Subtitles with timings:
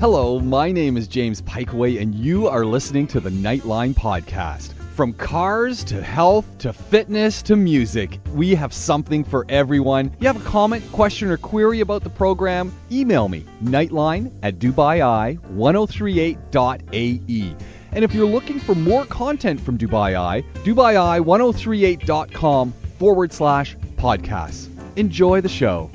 [0.00, 4.72] Hello, my name is James Piecowye, and you are listening to the Nightline Podcast.
[4.94, 10.16] From cars to health to fitness to music, we have something for everyone.
[10.18, 12.72] You have a comment, question, or query about the program?
[12.90, 17.56] Email me, nightline at dubai1038.ae.
[17.92, 24.70] And if you're looking for more content from Dubai Eye, dubai1038.com forward slash podcasts.
[24.96, 25.90] Enjoy the show.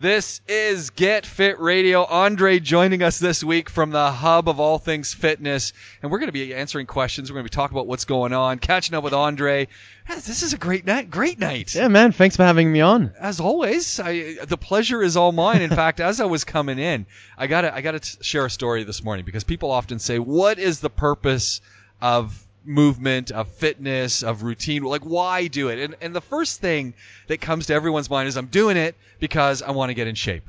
[0.00, 2.04] This is Get Fit Radio.
[2.04, 5.72] Andre joining us this week from the hub of all things fitness.
[6.00, 7.32] And we're going to be answering questions.
[7.32, 9.66] We're going to be talking about what's going on, catching up with Andre.
[10.08, 11.10] This is a great night.
[11.10, 11.74] Great night.
[11.74, 12.12] Yeah, man.
[12.12, 13.12] Thanks for having me on.
[13.18, 15.62] As always, I, the pleasure is all mine.
[15.62, 17.04] In fact, as I was coming in,
[17.36, 20.20] I got to I got to share a story this morning because people often say,
[20.20, 21.60] "What is the purpose
[22.00, 24.84] of movement, of fitness, of routine.
[24.84, 25.78] Like, why do it?
[25.78, 26.94] And, and the first thing
[27.26, 30.14] that comes to everyone's mind is I'm doing it because I want to get in
[30.14, 30.44] shape.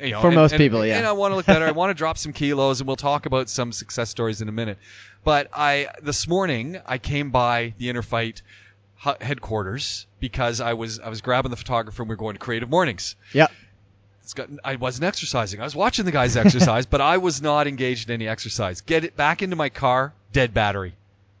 [0.00, 0.98] You know, For and, most and, people, yeah.
[0.98, 1.66] And I want to look better.
[1.66, 4.52] I want to drop some kilos, and we'll talk about some success stories in a
[4.52, 4.78] minute.
[5.22, 8.42] But I this morning I came by the Inner Fight
[8.96, 12.68] headquarters because I was I was grabbing the photographer and we are going to Creative
[12.68, 13.14] Mornings.
[13.32, 13.46] Yeah.
[14.22, 15.60] It's got, I wasn't exercising.
[15.60, 18.80] I was watching the guys exercise, but I was not engaged in any exercise.
[18.80, 20.94] Get it back into my car, dead battery.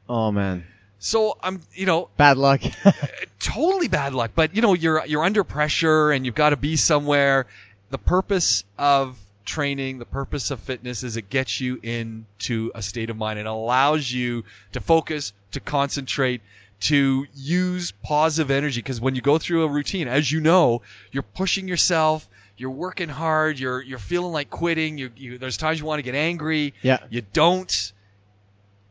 [0.08, 0.64] Oh man.
[0.98, 2.62] So I'm, you know, bad luck.
[3.40, 4.32] totally bad luck.
[4.34, 7.46] But you know, you're you're under pressure and you've got to be somewhere.
[7.90, 13.10] The purpose of training, the purpose of fitness is it gets you into a state
[13.10, 16.40] of mind and allows you to focus, to concentrate,
[16.80, 18.80] to use positive energy.
[18.80, 22.28] Because when you go through a routine, as you know, you're pushing yourself.
[22.56, 23.58] You're working hard.
[23.58, 24.98] You're you're feeling like quitting.
[24.98, 26.74] You, you there's times you want to get angry.
[26.82, 26.98] Yeah.
[27.10, 27.91] You don't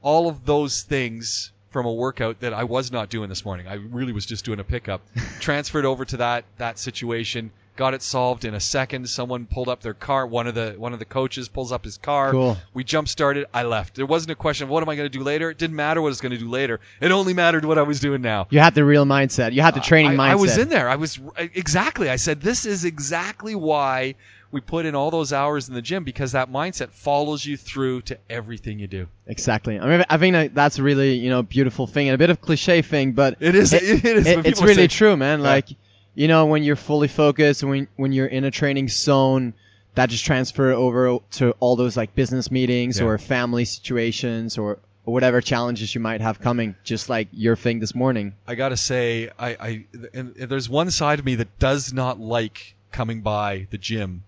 [0.02, 3.68] all of those things from a workout that I was not doing this morning.
[3.68, 5.02] I really was just doing a pickup.
[5.40, 9.10] Transferred over to that that situation, got it solved in a second.
[9.10, 10.28] Someone pulled up their car.
[10.28, 12.32] One of the one of the coaches pulls up his car.
[12.32, 12.58] Cool.
[12.74, 13.46] We jump started.
[13.54, 13.96] I left.
[13.96, 15.50] There wasn't a question of what am I going to do later.
[15.50, 16.80] It didn't matter what I was going to do later.
[17.00, 18.48] It only mattered what I was doing now.
[18.50, 19.54] You had the real mindset.
[19.54, 20.32] You had the training uh, I, mindset.
[20.32, 20.90] I was in there.
[20.90, 22.10] I was exactly.
[22.10, 24.16] I said this is exactly why
[24.52, 28.02] we put in all those hours in the gym because that mindset follows you through
[28.02, 29.08] to everything you do.
[29.28, 29.80] Exactly.
[29.80, 32.42] I mean, I think that's a really you know beautiful thing and a bit of
[32.42, 33.74] cliche thing, but it is.
[33.74, 34.28] It, it is.
[34.28, 35.40] It, it's really say, true, man.
[35.40, 35.50] Yeah.
[35.50, 35.70] Like
[36.14, 39.54] you know when you're fully focused when when you're in a training zone.
[39.94, 43.08] That just transfer over to all those like business meetings yeah.
[43.08, 47.82] or family situations or or whatever challenges you might have coming, just like your thing
[47.82, 48.34] this morning.
[48.48, 52.76] I gotta say, I, I and there's one side of me that does not like
[52.94, 54.24] coming by the gym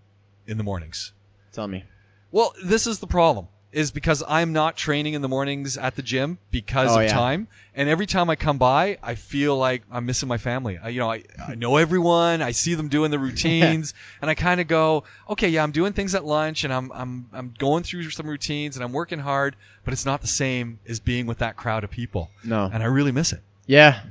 [0.48, 1.12] in the mornings.
[1.52, 1.84] Tell me.
[2.32, 3.48] Well, this is the problem.
[3.72, 7.12] Is because I'm not training in the mornings at the gym because oh, of yeah.
[7.12, 10.78] time, and every time I come by, I feel like I'm missing my family.
[10.78, 14.36] I, you know, I, I know everyone, I see them doing the routines, and I
[14.36, 17.82] kind of go, okay, yeah, I'm doing things at lunch, and I'm I'm I'm going
[17.82, 21.40] through some routines, and I'm working hard, but it's not the same as being with
[21.40, 22.30] that crowd of people.
[22.44, 23.42] No, and I really miss it.
[23.66, 24.02] Yeah,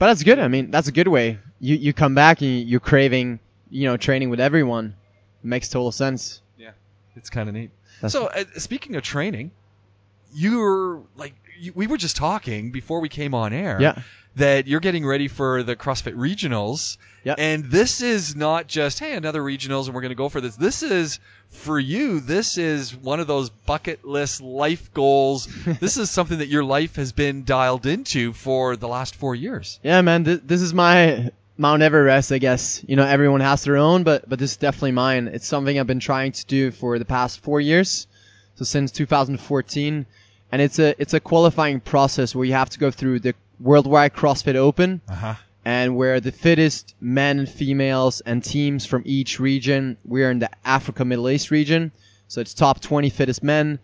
[0.00, 0.40] but that's good.
[0.40, 1.38] I mean, that's a good way.
[1.60, 3.38] You you come back and you're craving,
[3.70, 4.96] you know, training with everyone
[5.44, 6.40] makes total sense.
[6.58, 6.72] Yeah,
[7.16, 7.70] it's kind of neat.
[8.00, 9.50] That's so, uh, speaking of training,
[10.34, 13.78] you were like, you, we were just talking before we came on air.
[13.80, 14.02] Yeah.
[14.36, 16.98] That you're getting ready for the CrossFit regionals.
[17.22, 17.36] Yeah.
[17.38, 20.56] And this is not just, hey, another regionals and we're going to go for this.
[20.56, 25.46] This is, for you, this is one of those bucket list life goals.
[25.80, 29.78] this is something that your life has been dialed into for the last four years.
[29.84, 30.24] Yeah, man.
[30.24, 32.82] Th- this is my Mount Everest, I guess.
[32.86, 35.28] You know, everyone has their own, but but this is definitely mine.
[35.28, 38.08] It's something I've been trying to do for the past four years,
[38.56, 40.06] so since 2014,
[40.50, 44.14] and it's a it's a qualifying process where you have to go through the Worldwide
[44.14, 45.34] CrossFit Open, uh-huh.
[45.64, 49.96] and where the fittest men and females and teams from each region.
[50.04, 51.92] We're in the Africa Middle East region,
[52.26, 53.78] so it's top 20 fittest men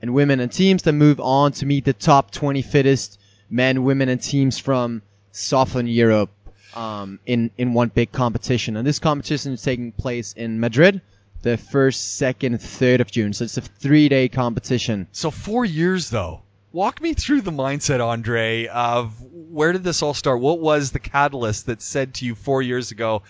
[0.00, 4.08] and women and teams that move on to meet the top 20 fittest men, women,
[4.08, 6.30] and teams from Southern Europe
[6.74, 11.00] um, in in one big competition, and this competition is taking place in Madrid,
[11.42, 13.32] the first, second, third of June.
[13.32, 15.08] So it's a three day competition.
[15.12, 16.42] So four years though.
[16.72, 20.40] Walk me through the mindset, Andre, of where did this all start?
[20.40, 23.22] What was the catalyst that said to you four years ago,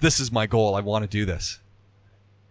[0.00, 0.74] "This is my goal.
[0.74, 1.58] I want to do this."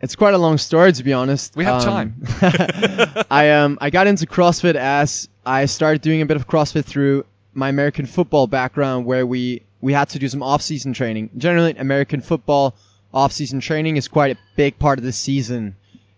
[0.01, 1.55] It's quite a long story, to be honest.
[1.55, 3.25] We have um, time.
[3.31, 7.25] I um I got into CrossFit as I started doing a bit of CrossFit through
[7.53, 11.29] my American football background, where we we had to do some off-season training.
[11.37, 12.73] Generally, American football
[13.13, 15.75] off-season training is quite a big part of the season.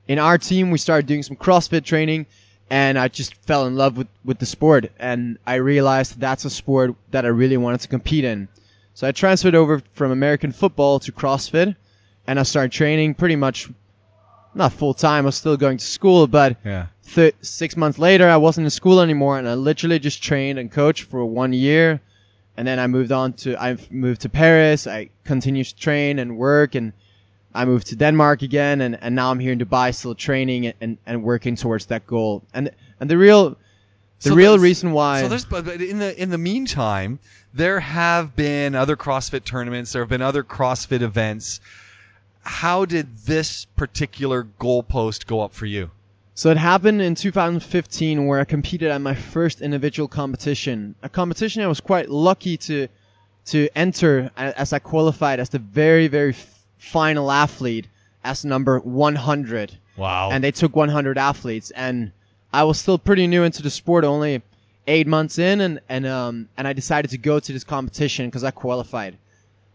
[0.07, 2.27] In our team, we started doing some CrossFit training,
[2.69, 6.49] and I just fell in love with, with the sport, and I realized that's a
[6.49, 8.47] sport that I really wanted to compete in.
[8.93, 11.75] So I transferred over from American football to CrossFit,
[12.25, 13.69] and I started training pretty much
[14.55, 15.25] not full time.
[15.25, 16.85] I was still going to school, but Yeah.
[17.13, 20.71] th- six months later, I wasn't in school anymore, and I literally just trained and
[20.71, 21.99] coached for one year,
[22.57, 24.87] and then I moved on to I moved to Paris.
[24.87, 26.91] I continued to train and work, and
[27.53, 30.97] I moved to Denmark again, and, and now I'm here in Dubai, still training and,
[31.05, 32.43] and working towards that goal.
[32.53, 33.51] And and the real
[34.21, 37.19] the So real reason why So there's, but but in the in the meantime,
[37.53, 39.91] there have been other CrossFit tournaments.
[39.93, 41.59] There have been other CrossFit events.
[42.41, 45.91] How did this particular goalpost go up for you?
[46.37, 50.93] So it happened in 2015 where I competed at my first individual competition.
[51.01, 52.87] A competition I was quite lucky to
[53.45, 57.87] to enter as I qualified as the very very f- final athlete
[58.23, 59.75] as number 100.
[59.95, 60.29] Wow.
[60.29, 62.11] And they took 100 athletes and
[62.53, 64.43] I was still pretty new into the sport only
[64.85, 68.43] 8 months in and and um and I decided to go to this competition cuz
[68.43, 69.17] I qualified.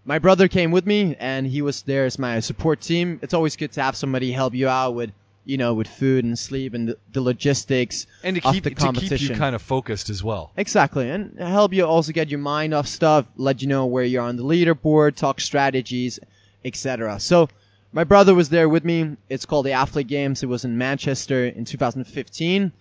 [0.05, 3.19] My brother came with me and he was there as my support team.
[3.21, 5.11] It's always good to have somebody help you out with
[5.45, 8.71] you know, with food and sleep and the, the logistics and to of keep the
[8.71, 9.37] to keep you competition.
[9.37, 10.53] kind of focused as well.
[10.57, 14.23] Exactly, and help you also get your mind off stuff, let you know where you're
[14.23, 16.21] on the leaderboard, talk strategies,
[16.65, 17.19] etc.
[17.19, 17.49] So,
[17.93, 19.17] my brother was there with me.
[19.29, 20.43] It's called the Athlete Games.
[20.43, 22.73] It was in Manchester in 2015,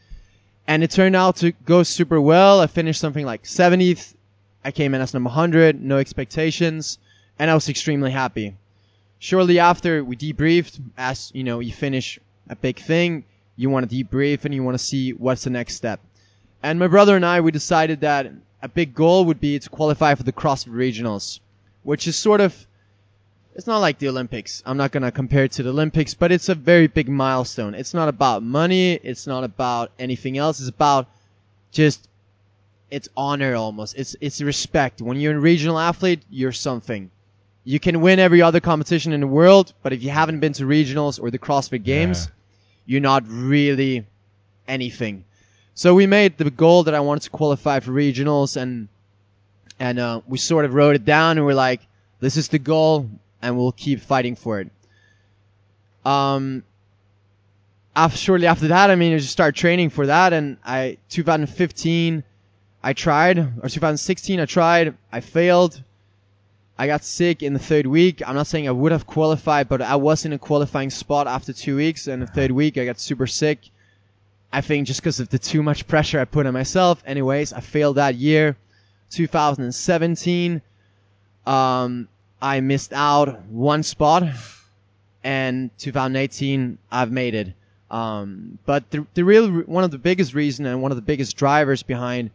[0.68, 2.62] and it turned out to go super well.
[2.62, 4.14] I finished something like 70th.
[4.64, 7.00] I came in as number 100, no expectations,
[7.40, 8.56] and I was extremely happy.
[9.18, 10.80] Shortly after, we debriefed.
[10.98, 12.20] As you know, you finish
[12.50, 13.24] a big thing,
[13.56, 16.00] you want to debrief and you want to see what's the next step.
[16.64, 20.16] And my brother and I, we decided that a big goal would be to qualify
[20.16, 21.40] for the CrossFit Regionals,
[21.84, 22.68] which is sort of,
[23.56, 24.64] it's not like the Olympics.
[24.66, 27.74] I'm not going to compare it to the Olympics, but it's a very big milestone.
[27.74, 28.94] It's not about money.
[28.94, 30.60] It's not about anything else.
[30.60, 31.08] It's about
[31.72, 32.08] just,
[32.90, 33.96] it's honor almost.
[33.98, 35.02] It's, it's respect.
[35.02, 37.10] When you're a regional athlete, you're something.
[37.64, 40.64] You can win every other competition in the world, but if you haven't been to
[40.64, 42.32] regionals or the CrossFit Games, Yeah.
[42.88, 44.06] you're not really
[44.68, 45.26] anything.
[45.76, 48.88] So we made the goal that I wanted to qualify for regionals, and
[49.80, 51.82] and uh, we sort of wrote it down, and we're like,
[52.20, 53.10] this is the goal,
[53.42, 54.70] and we'll keep fighting for it.
[56.06, 56.64] Um,
[57.96, 62.24] after, shortly after that, I mean, I just started training for that, and I 2015,
[62.84, 65.82] I tried, or 2016, I tried, I failed.
[66.82, 68.28] I got sick in the third week.
[68.28, 71.54] I'm not saying I would have qualified, but I was in a qualifying spot after
[71.54, 73.70] two weeks, and the third week I got super sick.
[74.52, 77.04] I think just because of the too much pressure I put on myself.
[77.06, 78.58] Anyways, I failed that year.
[79.12, 80.60] 2017,
[81.46, 82.08] um,
[82.42, 84.24] I missed out one spot,
[85.24, 87.54] and 2018 I've made it.
[87.92, 91.38] Um, but the the real one of the biggest reason and one of the biggest
[91.38, 92.32] drivers behind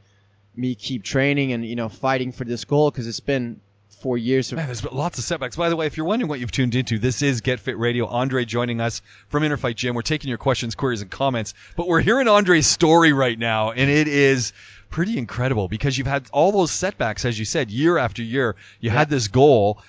[0.55, 3.61] me keep training and you know fighting for this goal because it's been
[4.07, 5.57] four years Man, there's been lots of setbacks.
[5.57, 8.07] By the way, if you're wondering what you've tuned into, this is Get Fit Radio.
[8.07, 9.97] Andre joining us from Inner Fight Gym.
[9.97, 11.55] We're taking your questions, queries, and comments.
[11.75, 14.53] But we're hearing Andre's story right now, and it is
[14.91, 18.55] pretty incredible because you've had all those setbacks, as you said, year after year.
[18.79, 19.83] You had this goal.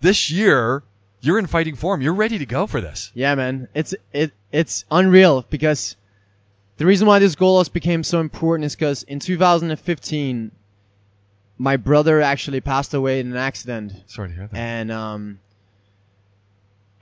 [0.00, 0.84] This year,
[1.20, 2.00] you're in fighting form.
[2.00, 3.10] You're ready to go for this.
[3.12, 5.96] Yeah, man, it's it it's unreal because
[6.76, 10.52] the reason why this goal has became so important is because in 2015,
[11.58, 14.56] my brother actually passed away in an accident, Sorry to hear that.
[14.56, 15.38] and um,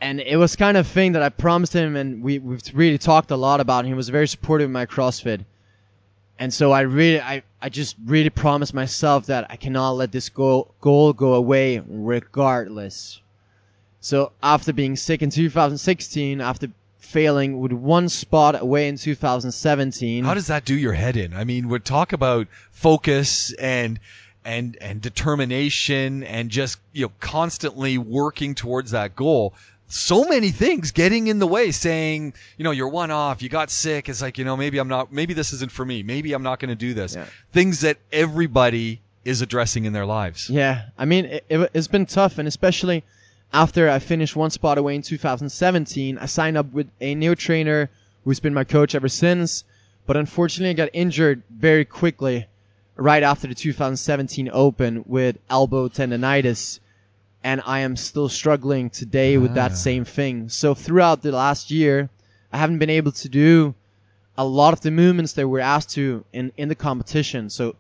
[0.01, 3.31] and it was kind of thing that I promised him, and we we've really talked
[3.31, 3.81] a lot about.
[3.81, 5.45] And he was very supportive of my CrossFit,
[6.39, 10.29] and so I really I I just really promised myself that I cannot let this
[10.29, 13.21] goal goal go away regardless.
[14.01, 16.67] So after being sick in 2016, after
[16.99, 21.35] failing with one spot away in 2017, How does that do your head in?
[21.35, 24.01] I mean, we talk about focus and
[24.45, 29.55] and and determination and just you know constantly working towards that goal.
[29.89, 33.71] So many things getting in the way, saying, you know, you're one off, you got
[33.71, 34.09] sick.
[34.09, 36.03] It's like, you know, maybe I'm not, maybe this isn't for me.
[36.03, 37.15] Maybe I'm not going to do this.
[37.15, 37.27] Yeah.
[37.53, 40.49] Things that everybody is addressing in their lives.
[40.49, 43.05] Yeah, I mean, it, it, it's been tough, and especially
[43.53, 47.91] after I finished one spot away in 2017, I signed up with a new trainer
[48.25, 49.65] who's been my coach ever since.
[50.07, 52.47] But unfortunately, I got injured very quickly
[53.03, 56.79] right after the 2017 Open with elbow tendonitis,
[57.43, 59.55] and I am still struggling today with Ah.
[59.55, 60.49] that same thing.
[60.49, 62.09] So throughout the last year,
[62.53, 63.75] I haven't been able to do
[64.39, 67.51] a lot of the movements that we're asked to in, in the competition.
[67.51, 67.75] So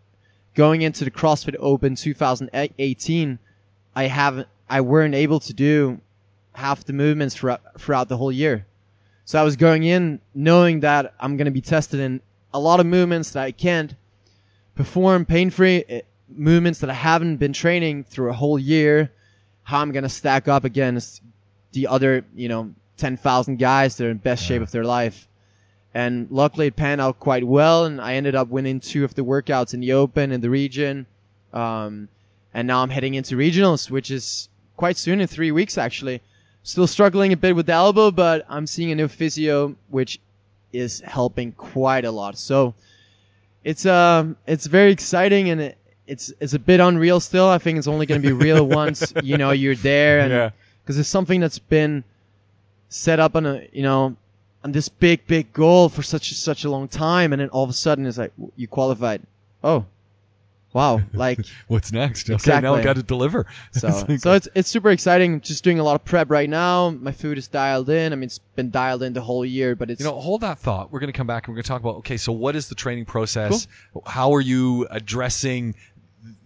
[0.54, 3.38] going into the CrossFit Open 2018,
[3.94, 6.00] I haven't, I weren't able to do
[6.54, 8.66] half the movements throughout, throughout the whole year.
[9.24, 12.20] So I was going in knowing that I'm going to be tested in
[12.52, 13.94] a lot of movements that I can't
[14.74, 19.10] perform pain-free, eh, movements that I haven't been training through a whole year,
[19.62, 21.22] how I'm going to stack up against
[21.72, 25.28] the other, you know, 10,000 guys that are in best shape of their life.
[25.94, 29.24] And luckily it panned out quite well and I ended up winning two of the
[29.24, 31.06] workouts in the open in the region.
[31.52, 32.08] Um,
[32.54, 36.22] and now I'm heading into regionals, which is quite soon in three weeks actually.
[36.62, 40.20] Still struggling a bit with the elbow, but I'm seeing a new physio, which
[40.72, 42.38] is helping quite a lot.
[42.38, 42.74] So
[43.64, 47.48] it's um it's very exciting and it, it's it's a bit unreal still.
[47.48, 50.50] I think it's only going to be real once you know you're there and Yeah.
[50.82, 52.04] because it's something that's been
[52.88, 54.16] set up on a you know
[54.64, 57.70] on this big big goal for such such a long time and then all of
[57.70, 59.22] a sudden it's like you qualified.
[59.64, 59.84] Oh.
[60.72, 62.30] Wow, like What's next?
[62.30, 63.46] Okay, now I got to deliver.
[63.72, 65.40] so so it's it's super exciting.
[65.40, 66.90] Just doing a lot of prep right now.
[66.90, 68.12] My food is dialed in.
[68.12, 70.58] I mean, it's been dialed in the whole year, but it's You know, hold that
[70.58, 70.90] thought.
[70.92, 72.68] We're going to come back and we're going to talk about okay, so what is
[72.68, 73.66] the training process?
[74.06, 75.74] How are you addressing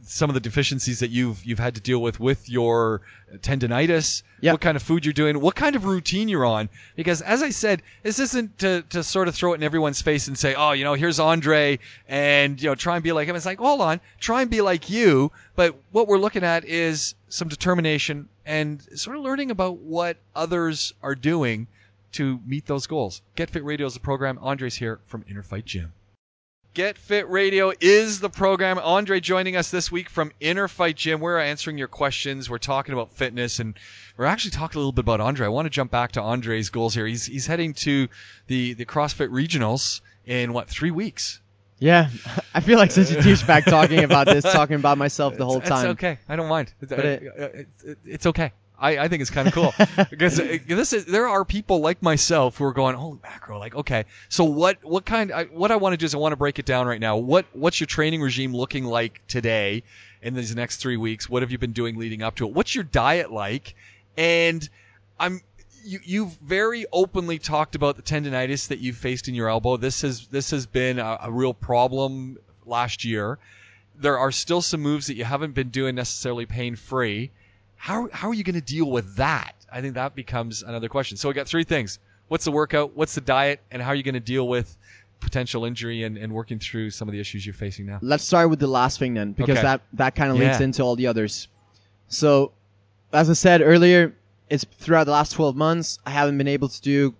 [0.08, 3.02] some of the deficiencies that you've you've had to deal with with your
[3.38, 4.22] tendonitis?
[4.40, 4.52] Yeah.
[4.52, 5.40] What kind of food you're doing?
[5.40, 6.68] What kind of routine you're on?
[6.94, 10.28] Because as I said, this isn't to, to sort of throw it in everyone's face
[10.28, 13.36] and say, oh, you know, here's Andre, and you know, try and be like him.
[13.36, 15.32] It's like, hold on, try and be like you.
[15.54, 20.92] But what we're looking at is some determination and sort of learning about what others
[21.02, 21.66] are doing
[22.12, 23.22] to meet those goals.
[23.34, 24.38] Get Fit Radio is a program.
[24.40, 25.92] Andre's here from Inner Fight Gym.
[26.76, 28.78] Get Fit Radio is the program.
[28.78, 31.20] Andre joining us this week from Inner Fight Gym.
[31.20, 32.50] We're answering your questions.
[32.50, 33.78] We're talking about fitness and
[34.18, 35.46] we're actually talking a little bit about Andre.
[35.46, 37.06] I want to jump back to Andre's goals here.
[37.06, 38.08] He's he's heading to
[38.46, 41.40] the the CrossFit Regionals in what three weeks?
[41.78, 42.10] yeah.
[42.54, 45.86] I feel like such a douchebag talking about this, talking about myself the whole time.
[45.86, 46.18] It's okay.
[46.28, 46.74] I don't mind.
[46.82, 47.42] It's, But it- uh,
[47.86, 48.52] it- it's okay.
[48.78, 49.72] I, I think it's kind of cool
[50.10, 53.74] because uh, this is there are people like myself who are going holy macro like
[53.74, 56.36] okay so what what kind I, what I want to do is I want to
[56.36, 59.82] break it down right now what what's your training regime looking like today
[60.20, 62.74] in these next three weeks what have you been doing leading up to it what's
[62.74, 63.74] your diet like
[64.16, 64.68] and
[65.18, 65.40] I'm
[65.86, 69.76] you, you've very openly talked about the tendonitis that you faced in your elbow.
[69.76, 73.38] This has this has been a, a real problem last year.
[73.94, 77.30] There are still some moves that you haven't been doing necessarily pain free.
[77.76, 79.54] How how are you going to deal with that?
[79.72, 81.16] I think that becomes another question.
[81.16, 81.98] So we got three things.
[82.28, 82.96] What's the workout?
[82.96, 83.60] What's the diet?
[83.70, 84.76] And how are you going to deal with
[85.20, 87.98] potential injury and, and working through some of the issues you're facing now?
[88.02, 89.62] Let's start with the last thing then, because Okay.
[89.62, 90.64] that that kind of links Yeah.
[90.64, 91.48] into all the others.
[92.08, 92.52] So,
[93.12, 94.14] as I said earlier,
[94.50, 97.14] it's throughout the last 12 months I haven't been able to do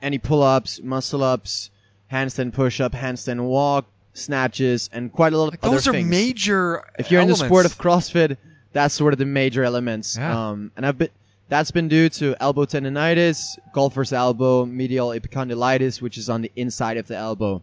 [0.00, 1.70] any pull-ups, muscle-ups,
[2.12, 6.84] handstand push-up, handstand walk, snatches, and quite a lot of Like other those are major.
[6.98, 8.36] if you're in the sport of CrossFit,
[8.78, 10.16] that's sort of the major elements.
[10.16, 10.50] Yeah.
[10.50, 11.08] Um, and I've been
[11.48, 16.96] that's been due to elbow tendonitis, golfer's elbow, medial epicondylitis, which is on the inside
[16.96, 17.60] of the elbow.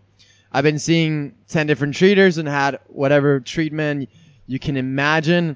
[0.52, 4.10] I've been seeing ten different treaters and had whatever treatment
[4.46, 5.56] you can imagine.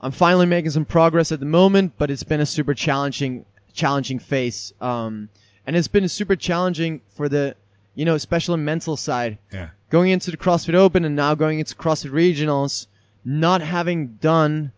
[0.00, 4.18] I'm finally making some progress at the moment, but it's been a super challenging challenging
[4.18, 4.72] phase.
[4.80, 5.28] Um,
[5.64, 7.54] and it's been super challenging for the
[7.94, 9.68] you know, especially mental side yeah.
[9.90, 12.86] going into the CrossFit Open and now going into CrossFit Regionals,
[13.24, 14.72] not having done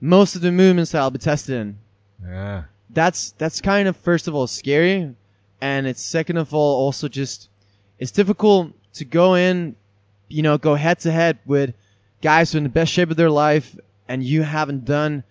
[0.00, 1.78] most of the movements that I'll be tested in.
[2.24, 2.64] Yeah.
[2.90, 5.14] That's that's kind of first of all scary,
[5.60, 7.48] and it's second of all also just
[7.98, 9.76] it's difficult to go in,
[10.28, 11.74] you know, go head to head with
[12.22, 13.76] guys who are in the best shape of their life,
[14.08, 15.22] and you haven't done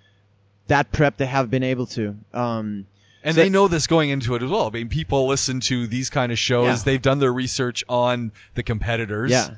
[0.67, 2.15] that prep they have been able to.
[2.33, 2.85] Um,
[3.23, 4.67] And So- they know this going into it as well.
[4.67, 6.65] I mean, people listen to these kind of shows.
[6.67, 6.75] Yeah.
[6.85, 9.31] They've done their research on the competitors.
[9.31, 9.49] yeah.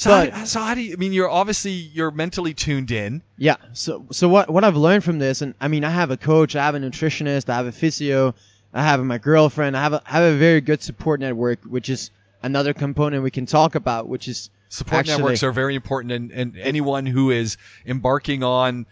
[0.00, 0.94] So, But- how, so how do you?
[0.94, 3.20] I mean, you're obviously you're mentally tuned in.
[3.36, 3.56] Yeah.
[3.74, 6.56] So so what what I've learned from this, and I mean, I have a coach,
[6.56, 8.34] I have a nutritionist, I have a physio,
[8.72, 11.90] I have my girlfriend, I have a I have a very good support network, which
[11.90, 12.10] is
[12.42, 16.30] another component we can talk about, which is Support Actually- networks are very important, and,
[16.30, 18.86] and anyone who is embarking on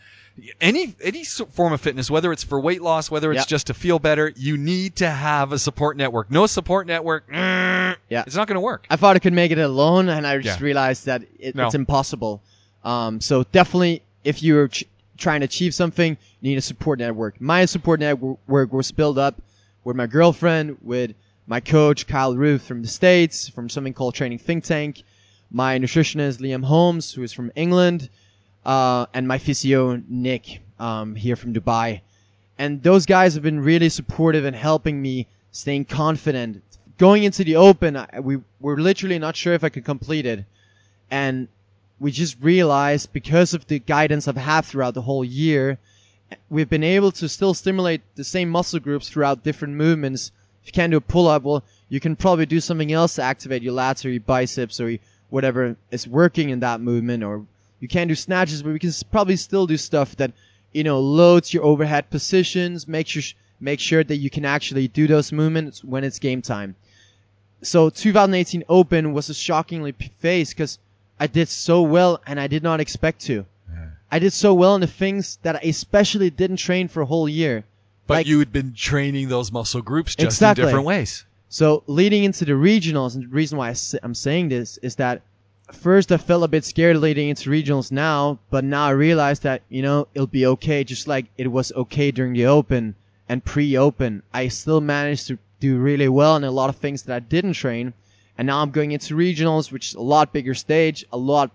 [0.60, 3.46] any any form of fitness, whether it's for weight loss, whether it's Yeah.
[3.46, 6.30] just to feel better, you need to have a support network.
[6.30, 8.24] No support network, yeah, Yeah.
[8.26, 8.86] it's not going to work.
[8.90, 10.64] I thought I could make it alone, and I just Yeah.
[10.64, 11.66] realized that it, No.
[11.66, 12.42] it's impossible.
[12.84, 14.84] Um, so definitely, if you're ch-
[15.16, 17.40] trying to achieve something, you need a support network.
[17.40, 19.40] My support network was built up
[19.84, 21.14] with my girlfriend, with
[21.46, 25.02] my coach Kyle Ruth from the states, from something called Training Think Tank,
[25.50, 28.08] my nutritionist Liam Holmes, who is from England,
[28.64, 32.00] uh, and my physio Nick um, here from Dubai.
[32.58, 36.62] And those guys have been really supportive and helping me staying confident.
[36.98, 40.44] Going into the open, I, we were literally not sure if I could complete it.
[41.10, 41.48] And
[42.00, 45.78] we just realized because of the guidance I've had throughout the whole year,
[46.50, 50.32] we've been able to still stimulate the same muscle groups throughout different movements.
[50.62, 53.22] If you can't do a pull up, well, you can probably do something else to
[53.22, 54.98] activate your lats or your biceps or
[55.30, 57.22] whatever is working in that movement.
[57.22, 57.46] Or
[57.80, 60.32] you can't do snatches, but we can probably still do stuff that,
[60.72, 64.88] you know, loads your overhead positions, makes your, sh- make sure that you can actually
[64.88, 66.74] do those movements when it's game time.
[67.62, 70.78] So 2018 Open was a shockingly p- phase because
[71.18, 73.44] I did so well and I did not expect to.
[74.10, 77.28] I did so well in the things that I especially didn't train for a whole
[77.28, 77.64] year.
[78.06, 80.62] But Like- you had been training those muscle groups just Exactly.
[80.62, 81.24] in different ways.
[81.50, 84.94] So leading into the regionals, and the reason why I s- I'm saying this is
[84.96, 85.20] that
[85.72, 89.62] first I felt a bit scared leading into regionals now, but now I realize that
[89.68, 92.94] you know it'll be okay, just like it was okay during the Open
[93.28, 94.22] and pre-Open.
[94.32, 97.54] I still managed to do really well in a lot of things that I didn't
[97.54, 97.92] train,
[98.36, 101.50] and now I'm going into regionals, which is a lot bigger stage, a lot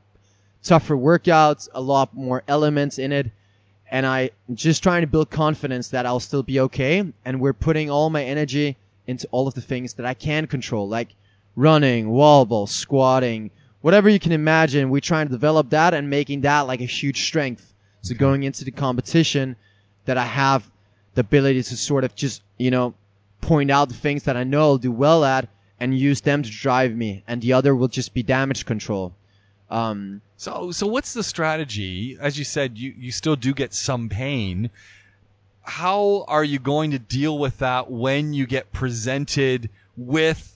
[0.63, 3.31] tougher workouts, a lot more elements in it.
[3.91, 7.03] And I'm just trying to build confidence that I'll still be okay.
[7.25, 10.87] And we're putting all my energy into all of the things that I can control,
[10.87, 11.09] like
[11.55, 13.51] running, wall ball, squatting,
[13.83, 14.89] whatever you can imagine.
[14.89, 17.73] We're trying to develop that and making that like a huge strength.
[18.01, 19.55] So going into the competition,
[20.05, 20.69] that I have
[21.13, 22.93] the ability to sort of just, you know,
[23.41, 25.47] point out the things that I know I'll do well at
[25.79, 27.23] and use them to drive me.
[27.27, 29.13] And the other will just be damage control.
[29.69, 32.17] Um, So, so what's the strategy?
[32.19, 34.69] As you said, you, you still do get some pain.
[35.61, 40.52] How are you going to deal with that when you get presented with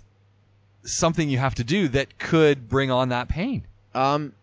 [0.87, 3.65] something you have to do that could bring on that pain?
[3.93, 4.33] um,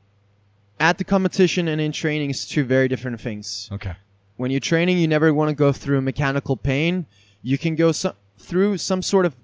[0.80, 3.68] at the competition and in training is two very different things.
[3.72, 3.92] Okay.
[4.36, 7.06] when you're training, you never want to go through mechanical pain.
[7.42, 9.34] You can go so- through some sort of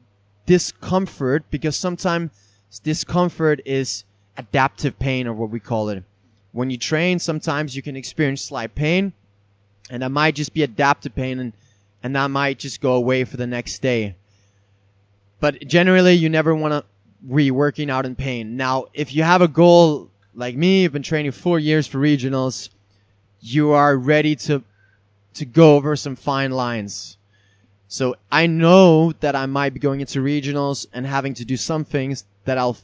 [0.47, 2.31] discomfort because sometimes
[2.83, 4.05] discomfort is
[4.37, 6.03] adaptive pain or what we call it.
[6.53, 9.13] When you train, sometimes you can experience slight pain
[9.91, 11.53] and that might just be adaptive pain and,
[12.03, 14.17] and that might just go away for the next day.
[15.41, 16.85] But generally, you never want to
[17.35, 18.57] be working out in pain.
[18.57, 22.69] Now, if you have a goal like me, you've been training four years for regionals,
[23.41, 24.63] you are ready to
[25.33, 27.17] to go over some fine lines.
[27.89, 31.85] So I know that I might be going into regionals and having to do some
[31.85, 32.77] things that I'll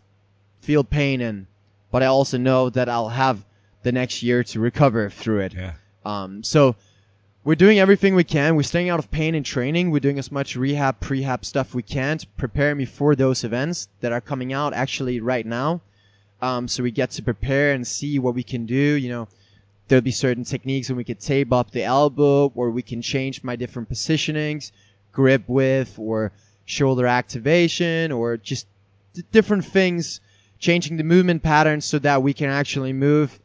[0.62, 1.46] feel pain in,
[1.90, 3.44] but I also know that I'll have
[3.82, 5.54] the next year to recover through it.
[5.54, 5.72] Yeah.
[6.04, 6.76] Um, so
[7.46, 8.56] we're doing everything we can.
[8.56, 9.92] We're staying out of pain in training.
[9.92, 13.86] We're doing as much rehab, prehab stuff we can to prepare me for those events
[14.00, 15.80] that are coming out actually right now.
[16.42, 18.74] Um, so we get to prepare and see what we can do.
[18.74, 19.28] You know,
[19.86, 23.44] there'll be certain techniques when we could tape up the elbow, or we can change
[23.44, 24.72] my different positionings,
[25.12, 26.32] grip width, or
[26.64, 28.66] shoulder activation, or just
[29.14, 30.18] d- different things,
[30.58, 33.38] changing the movement patterns so that we can actually move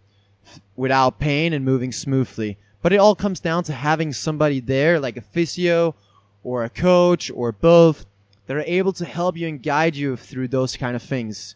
[0.76, 2.58] without pain and moving smoothly.
[2.82, 5.96] But it all comes down to having somebody there, like a physio
[6.44, 8.06] or a coach or both,
[8.48, 11.56] that are able to help you and guide you through those kind of things.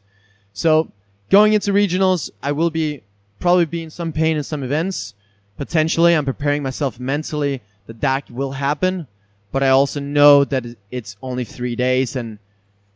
[0.53, 0.91] So
[1.29, 3.01] going into regionals, I will be
[3.39, 5.13] probably be in some pain in some events.
[5.57, 9.07] Potentially, I'm preparing myself mentally that that will happen,
[9.51, 12.39] but I also know that it's only three days and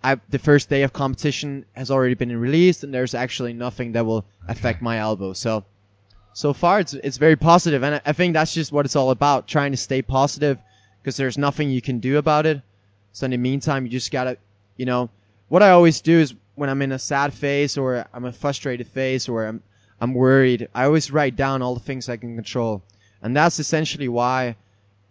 [0.04, 4.06] I, the first day of competition has already been released and there's actually nothing that
[4.06, 5.34] will affect my elbow.
[5.34, 5.66] So,
[6.40, 9.12] so far it's, it's very positive and I, I think that's just what it's all
[9.12, 10.58] about, trying to stay positive
[11.02, 12.62] because there's nothing you can do about it.
[13.12, 14.38] So in the meantime, you just gotta,
[14.78, 15.10] you know,
[15.50, 18.88] what I always do is when I'm in a sad phase or I'm a frustrated
[18.88, 19.62] phase or I'm,
[20.00, 22.84] I'm worried, I always write down all the things I can control.
[23.22, 24.56] And that's essentially why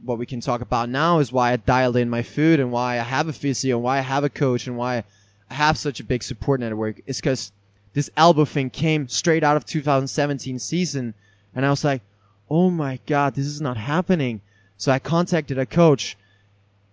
[0.03, 2.95] what we can talk about now is why I dialed in my food and why
[2.95, 5.05] I have a physio and why I have a coach and why
[5.51, 7.03] I have such a big support network.
[7.07, 7.53] is because
[7.93, 11.15] this elbow thing came straight out of 2017 season
[11.55, 12.03] and I was like,
[12.51, 14.41] oh my god, this is not happening.
[14.77, 16.17] So I contacted a coach.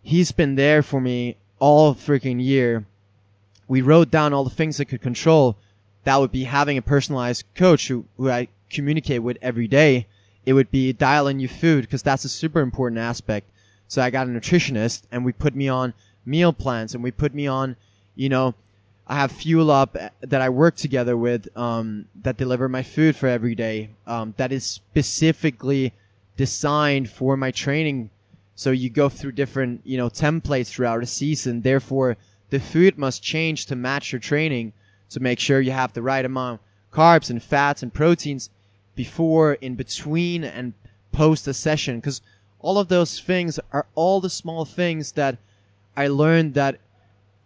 [0.01, 2.85] He's been there for me all freaking year.
[3.67, 5.55] We wrote down all the things I could control.
[6.03, 10.07] That would be having a personalized coach who, who I communicate with every day.
[10.45, 13.49] It would be dialing your food because that's a super important aspect.
[13.87, 15.93] So I got a nutritionist and we put me on
[16.25, 17.75] meal plans and we put me on,
[18.15, 18.53] you know,
[19.07, 23.15] I have Fuel Up uh, that I work together with um, that deliver my food
[23.15, 23.89] for every day.
[24.07, 25.93] Um, that is specifically
[26.37, 28.09] designed for my training.
[28.55, 31.61] So you go through different, you know, templates throughout a season.
[31.61, 32.17] Therefore,
[32.49, 34.73] the food must change to match your training
[35.11, 38.49] to make sure you have the right amount of carbs and fats and proteins
[38.95, 40.73] before, in between, and
[41.11, 41.99] post a session.
[41.99, 42.21] Because
[42.59, 45.37] all of those things are all the small things that
[45.95, 46.79] I learned that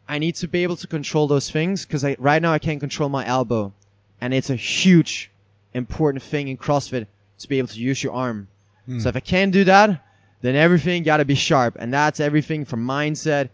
[0.10, 1.86] I need to be able to control those things.
[1.86, 3.72] Because I, right now I can't control my elbow,
[4.20, 5.32] and it's a huge,
[5.74, 7.06] important thing in CrossFit
[7.38, 8.48] to be able to use your arm.
[8.86, 9.00] Hmm.
[9.00, 10.04] So if I can't do that,
[10.42, 13.50] then everything got to be sharp, and that's everything from mindset.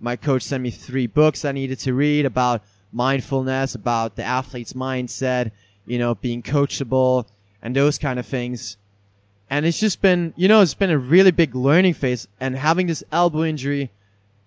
[0.00, 4.72] My coach sent me three books I needed to read about mindfulness, about the athlete's
[4.72, 5.50] mindset,
[5.86, 7.26] you know, being coachable,
[7.60, 8.76] and those kind of things.
[9.50, 12.28] And it's just been, you know, it's been a really big learning phase.
[12.38, 13.90] And having this elbow injury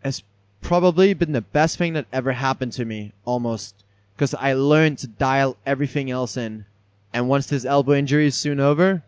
[0.04, 0.24] has
[0.62, 3.76] probably been the best thing that ever happened to me, almost.
[4.16, 6.66] Because I learned to dial everything else in.
[7.14, 9.04] And once this elbow injury is soon over,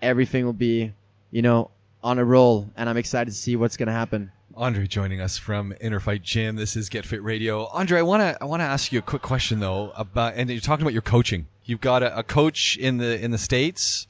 [0.00, 0.92] everything will be,
[1.30, 1.70] you know,
[2.02, 2.70] on a roll.
[2.76, 4.30] And I'm excited to see what's going to happen.
[4.56, 6.54] Andre joining us from Inner Fight Gym.
[6.54, 7.66] This is Get Fit Radio.
[7.66, 10.48] Andre, I want to I want to ask you a quick question though about and
[10.48, 11.48] you're talking about your coaching.
[11.64, 14.06] You've got a, a coach in the in the states.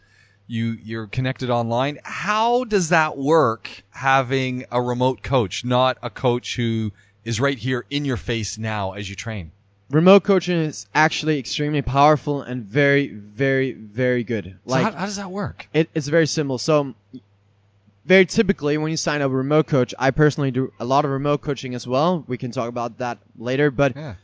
[0.47, 1.99] You you're connected online.
[2.05, 6.93] How does that work having a remote coach, not a coach who
[7.25, 9.53] is right here in your face now as you train?
[9.91, 14.57] Remote coaching is actually extremely powerful and very, very, very good.
[14.67, 15.69] So how, how does that work?
[15.73, 16.59] It, it's very simple.
[16.59, 16.95] So,
[18.07, 21.11] very typically, when you sign up a remote coach, I personally do a lot of
[21.11, 22.25] remote coaching as well.
[22.27, 23.71] We can talk about that later.
[23.71, 24.15] But Yeah.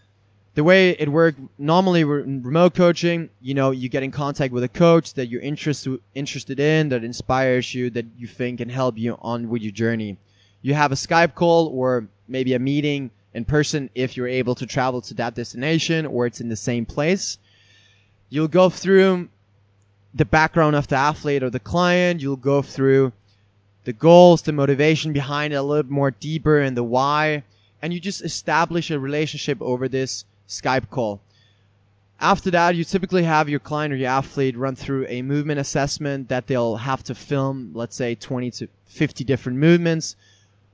[0.55, 4.69] The way it works, normally remote coaching, you know, you get in contact with a
[4.69, 9.17] coach that you're interested interested in, that inspires you, that you think can help you
[9.23, 10.17] on with your journey.
[10.63, 14.67] You have a Skype call or maybe a meeting in person if you're able to
[14.67, 17.39] travel to that destination or it's in the same place.
[18.29, 19.29] You'll go through
[20.15, 22.21] the background of the athlete or the client.
[22.21, 23.13] You'll go through
[23.85, 27.45] the goals, the motivation behind it a little bit more deeper and the why.
[27.81, 31.21] And you just establish a relationship over this Skype call.
[32.21, 36.29] After that, you typically have your client or your athlete run through a movement assessment
[36.29, 40.17] that they'll have to film, let's say 20 to 50 different movements,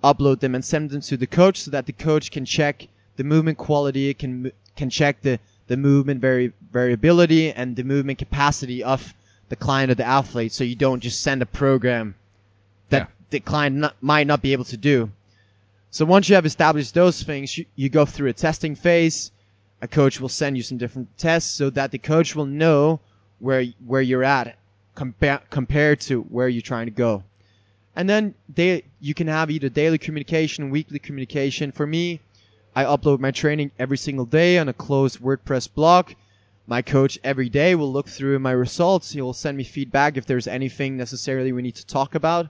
[0.03, 3.23] upload them and send them to the coach so that the coach can check the
[3.25, 9.15] movement quality, can can check the the movement vari- variability and the movement capacity of
[9.49, 10.53] the client or the athlete.
[10.53, 12.15] So you don't just send a program
[12.89, 13.07] that Yeah.
[13.31, 15.11] the client not, might not be able to do.
[15.91, 19.31] So once you have established those things, you, you go through a testing phase.
[19.83, 23.01] A coach will send you some different tests so that the coach will know
[23.39, 24.57] where where you're at
[24.97, 27.23] compare compared to where you're trying to go.
[27.95, 31.71] And then they you can have either daily communication, weekly communication.
[31.71, 32.21] For me,
[32.75, 36.13] I upload my training every single day on a closed WordPress blog.
[36.67, 39.13] My coach every day will look through my results.
[39.13, 42.49] He will send me feedback if there's anything necessarily we need to talk about.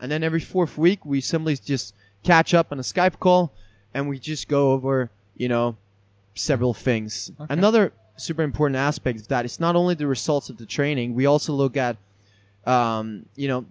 [0.00, 3.52] And then every fourth week, we simply just catch up on a Skype call
[3.92, 5.76] and we just go over, you know,
[6.38, 7.30] several things.
[7.40, 7.54] Okay.
[7.54, 11.26] Another super important aspect of that is not only the results of the training, we
[11.26, 11.96] also look at,
[12.66, 13.64] um, you know,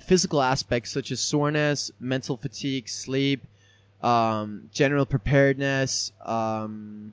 [0.00, 3.42] physical aspects such as soreness, mental fatigue, sleep,
[4.02, 7.12] um, general preparedness, um,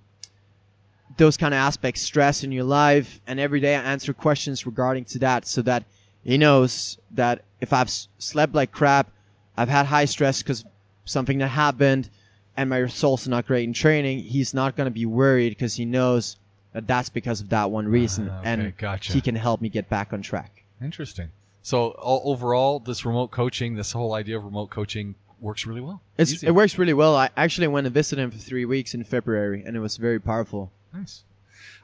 [1.17, 5.05] those kind of aspects, stress in your life, and every day I answer questions regarding
[5.05, 5.83] to that, so that
[6.23, 9.11] he knows that if I've s- slept like crap,
[9.55, 10.65] I've had high stress because
[11.05, 12.09] something that happened,
[12.57, 15.75] and my results are not great in training, he's not going to be worried because
[15.75, 16.37] he knows
[16.73, 19.13] that that's because of that one reason, Ah, okay, and gotcha.
[19.13, 20.63] he can help me get back on track.
[20.81, 21.29] Interesting.
[21.61, 26.01] So overall, this remote coaching, this whole idea of remote coaching works really well.
[26.17, 27.15] It's, it works really well.
[27.15, 30.19] I actually went and visited him for three weeks in February, and it was very
[30.19, 30.71] powerful.
[30.93, 31.23] Nice.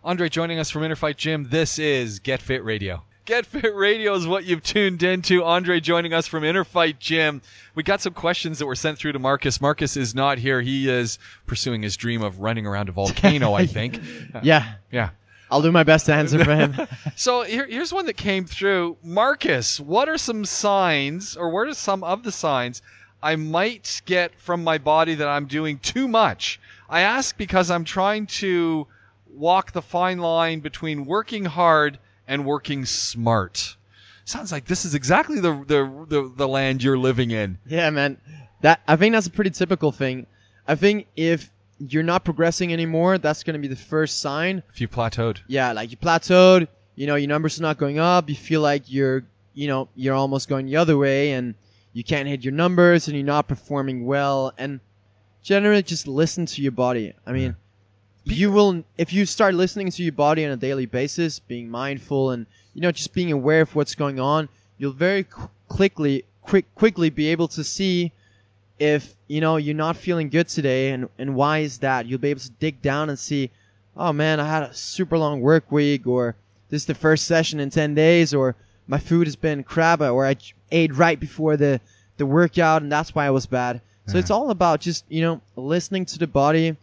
[0.03, 1.47] Andre joining us from Inner Fight Gym.
[1.49, 3.03] This is Get Fit Radio.
[3.29, 5.43] Get Fit Radio is what you've tuned into.
[5.43, 7.43] Andre joining us from Inner Fight Gym.
[7.75, 9.61] We got some questions that were sent through to Marcus.
[9.61, 10.59] Marcus is not here.
[10.61, 14.01] He is pursuing his dream of running around a volcano, I think.
[14.41, 15.11] Yeah, Yeah.
[15.51, 16.75] I'll do my best to answer for him.
[17.15, 18.97] So here, here's one that came through.
[19.03, 22.81] Marcus, what are some signs, or what are some of the signs
[23.21, 26.59] I might get from my body that I'm doing too much?
[26.89, 28.87] I ask because I'm trying to
[29.31, 33.75] walk the fine line between working hard and working smart.
[34.23, 37.57] Sounds like this is exactly the the, the, the land you're living in.
[37.65, 38.17] yeah, man.
[38.61, 40.27] That I think that's a pretty typical thing.
[40.67, 44.61] I think if you're not progressing anymore, that's gonna be the first sign.
[44.71, 45.39] If you plateaued.
[45.47, 46.67] Yeah, like you plateaued.
[46.95, 48.29] You know, your numbers are not going up.
[48.29, 51.55] You feel like you're, you know, you're almost going the other way, and
[51.93, 54.53] you can't hit your numbers, and you're not performing well.
[54.57, 54.81] And
[55.41, 57.13] generally, just listen to your body.
[57.25, 57.55] I mean,
[58.25, 62.31] you will if you start listening to your body on a daily basis, being mindful,
[62.31, 64.49] and you know, just being aware of what's going on.
[64.77, 68.11] You'll very qu- quickly, quick, quickly be able to see
[68.77, 72.05] if you know you're not feeling good today, and and why is that?
[72.05, 73.51] You'll be able to dig down and see,
[73.97, 76.35] oh man, I had a super long work week, or
[76.69, 78.55] this is the first session in 10 days, or
[78.87, 80.35] my food has been crap, or I
[80.71, 81.81] ate right before the,
[82.17, 83.81] the workout and that's why I was bad.
[84.07, 86.75] So it's all about just, you know, listening to the body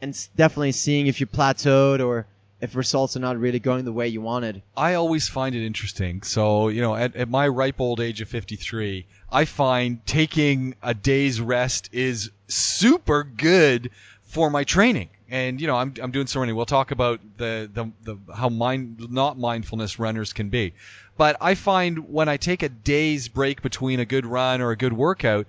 [0.00, 2.26] and definitely seeing if you plateaued or
[2.60, 4.62] if results are not really going the way you wanted.
[4.76, 6.22] I always find it interesting.
[6.22, 10.94] So, you know, at, at my ripe old age of 53, I find taking a
[10.94, 13.90] day's rest is super good
[14.24, 15.08] for my training.
[15.30, 16.52] And you know, I'm I'm doing so many.
[16.54, 20.72] We'll talk about the the, the how mind not mindfulness runners can be.
[21.18, 24.76] But I find when I take a day's break between a good run or a
[24.76, 25.46] good workout,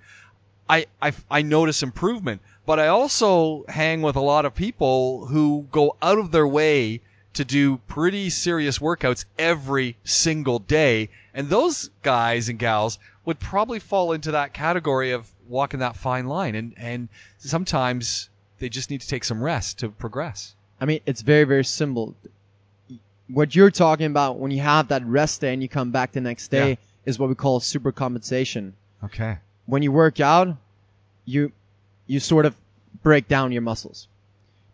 [0.68, 2.42] I I, I notice improvement.
[2.70, 7.00] But I also hang with a lot of people who go out of their way
[7.34, 11.08] to do pretty serious workouts every single day.
[11.34, 16.28] And those guys and gals would probably fall into that category of walking that fine
[16.28, 16.54] line.
[16.54, 18.28] And, and sometimes
[18.60, 20.54] they just need to take some rest to progress.
[20.80, 22.14] I mean, it's very, very simple.
[23.26, 26.20] What you're talking about when you have that rest day and you come back the
[26.20, 26.76] next day Yeah.
[27.04, 28.74] is what we call super compensation.
[29.02, 29.38] Okay.
[29.66, 30.56] When you work out,
[31.24, 31.50] you
[32.10, 32.56] you sort of
[33.04, 34.08] break down your muscles.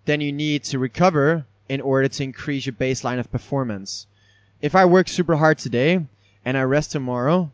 [0.07, 4.07] Then you need to recover in order to increase your baseline of performance.
[4.62, 6.01] If I work super hard today
[6.46, 7.51] and I rest tomorrow,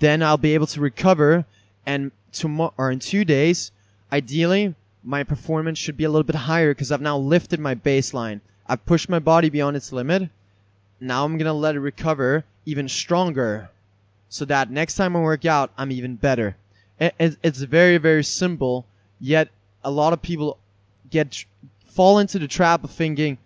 [0.00, 1.44] then I'll be able to recover
[1.86, 3.70] and tomorrow or in two days,
[4.10, 8.40] ideally my performance should be a little bit higher because I've now lifted my baseline.
[8.66, 10.30] I've pushed my body beyond its limit.
[10.98, 13.70] Now I'm gonna let it recover even stronger,
[14.28, 16.56] so that next time I work out, I'm even better.
[16.98, 18.84] It, it, it's very very simple,
[19.22, 19.48] yet
[19.84, 20.58] a lot of people
[21.08, 21.44] get
[21.86, 23.38] fall into the trap of thinking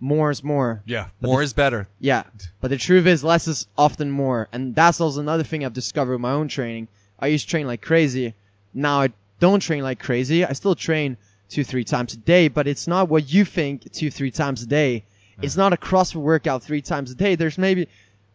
[0.00, 0.82] more is more.
[0.86, 1.08] Yeah.
[1.20, 1.88] More is better.
[1.98, 2.24] Yeah,
[2.60, 6.12] but the truth is less is often more, and that's also another thing I've discovered
[6.12, 6.88] with my own training.
[7.18, 8.34] I used to train like crazy.
[8.72, 10.44] Now I don't train like crazy.
[10.44, 11.16] I still train
[11.48, 14.66] two, three times a day, but it's not what you think two, three times a
[14.66, 15.04] day.
[15.42, 17.34] It's not a CrossFit workout three times a day.
[17.34, 17.88] There's maybe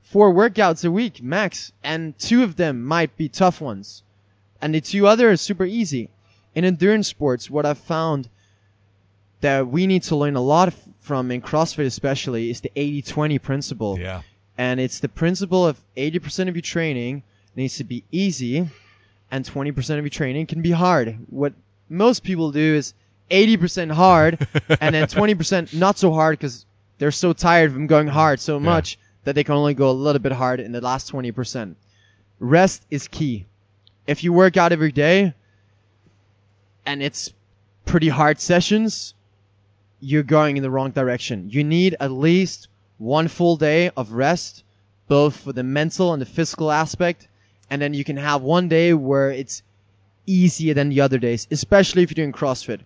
[0.03, 4.03] four workouts a week max, and two of them might be tough ones,
[4.61, 6.09] and the two other are super easy.
[6.55, 8.29] In endurance sports, what I've found
[9.41, 13.99] that we need to learn a lot from in CrossFit especially is the 80-20 principle.
[13.99, 14.21] Yeah.
[14.57, 17.23] And it's the principle of 80% of your training
[17.55, 18.69] needs to be easy
[19.31, 21.17] and 20% of your training can be hard.
[21.29, 21.53] What
[21.87, 22.93] most people do is
[23.31, 24.47] 80% hard
[24.81, 26.65] and then 20% not so hard because
[26.97, 30.19] they're so tired from going hard so much that they can only go a little
[30.19, 31.75] bit hard in the last 20%.
[32.39, 33.45] Rest is key.
[34.07, 35.33] If you work out every day
[36.89, 37.31] and it's
[37.85, 39.13] pretty hard sessions,
[39.99, 41.47] you're going in the wrong direction.
[41.51, 44.63] You need at least one full day of rest,
[45.07, 47.27] both for the mental and the physical aspect,
[47.69, 49.61] and then you can have one day where it's
[50.25, 52.79] easier than the other days, especially if you're doing CrossFit.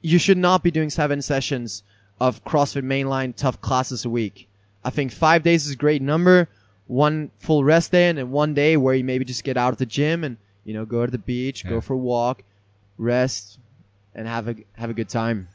[0.00, 1.82] You should not be doing seven sessions
[2.18, 4.48] of CrossFit mainline tough classes a week.
[4.82, 6.48] I think five days is a great number.
[6.86, 9.78] One full rest day and then one day where you maybe just get out of
[9.78, 11.70] the gym and you know go to the beach, Yeah.
[11.72, 12.42] go for a walk,
[12.98, 13.58] rest,
[14.14, 15.48] and have a have a good time.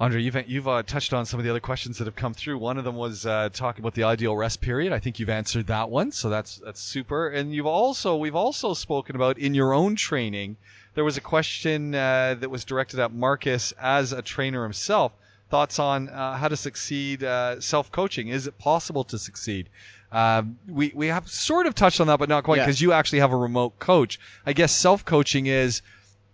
[0.00, 2.58] Andre, you've you've uh, touched on some of the other questions that have come through.
[2.58, 4.92] One of them was uh, talking about the ideal rest period.
[4.92, 7.28] I think you've answered that one, so that's that's super.
[7.28, 10.56] And you've also we've also spoken about in your own training.
[10.94, 15.12] There was a question uh, that was directed at Marcus as a trainer himself.
[15.50, 18.28] Thoughts on uh, how to succeed uh, self-coaching?
[18.28, 19.68] Is it possible to succeed?
[20.10, 22.64] Um, we we have sort of touched on that, but not quite Yeah.
[22.66, 24.18] because you actually have a remote coach.
[24.44, 25.80] I guess self-coaching is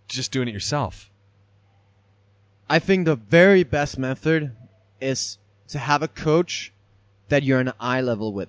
[0.09, 1.11] just doing it yourself.
[2.69, 4.53] I think the very best method
[5.01, 6.73] is to have a coach
[7.29, 8.49] that you're on eye level with.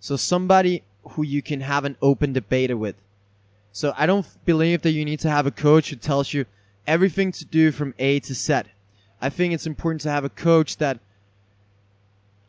[0.00, 2.96] So somebody who you can have an open debate with.
[3.72, 6.44] So I don't believe that you need to have a coach who tells you
[6.86, 8.62] everything to do from A to Z.
[9.20, 10.98] I think it's important to have a coach that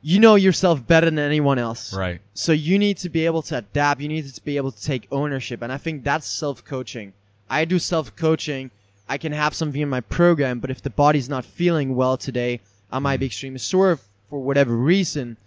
[0.01, 1.93] you know yourself better than anyone else.
[1.93, 2.21] Right.
[2.33, 4.01] So you need to be able to adapt.
[4.01, 5.63] You need to be able to take ownership.
[5.63, 7.13] And I think that's self-coaching.
[7.49, 8.71] I do self-coaching.
[9.07, 12.61] I can have something in my program, but if the body's not feeling well today,
[12.91, 15.37] I might be extremely sore for whatever reason,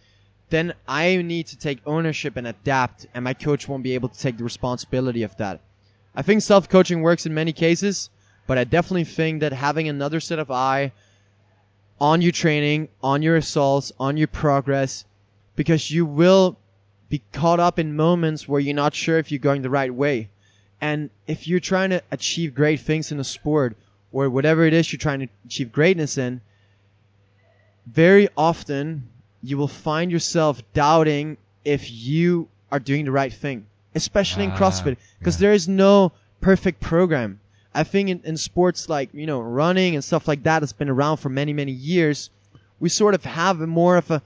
[0.50, 4.18] then I need to take ownership and adapt, and my coach won't be able to
[4.18, 5.60] take the responsibility of that.
[6.14, 8.10] I think self-coaching works in many cases,
[8.46, 10.92] but I definitely think that having another set of eye
[12.00, 15.04] on your training, on your assaults, on your progress,
[15.56, 16.56] because you will
[17.08, 20.28] be caught up in moments where you're not sure if you're going the right way.
[20.80, 23.76] And if you're trying to achieve great things in a sport
[24.12, 26.40] or whatever it is you're trying to achieve greatness in,
[27.86, 29.08] very often
[29.42, 34.58] you will find yourself doubting if you are doing the right thing, especially in Ah,
[34.58, 35.40] CrossFit, because yeah.
[35.40, 37.40] there is no perfect program.
[37.74, 40.88] I think in, in sports like, you know, running and stuff like that that's been
[40.88, 42.30] around for many, many years,
[42.80, 44.22] we sort of have a more of a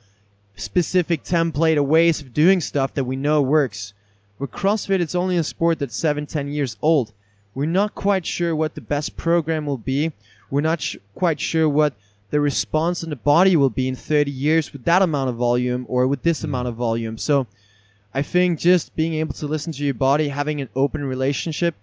[0.56, 3.94] specific template of ways of doing stuff that we know works.
[4.42, 7.12] With CrossFit, it's only a sport that's seven, ten years old.
[7.54, 10.10] We're not quite sure what the best program will be.
[10.50, 11.94] We're not sh- quite sure what
[12.30, 15.86] the response in the body will be in 30 years with that amount of volume
[15.88, 17.18] or with this amount of volume.
[17.18, 17.46] So
[18.12, 21.76] I think just being able to listen to your body, having an open relationship,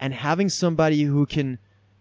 [0.00, 1.58] and having somebody who can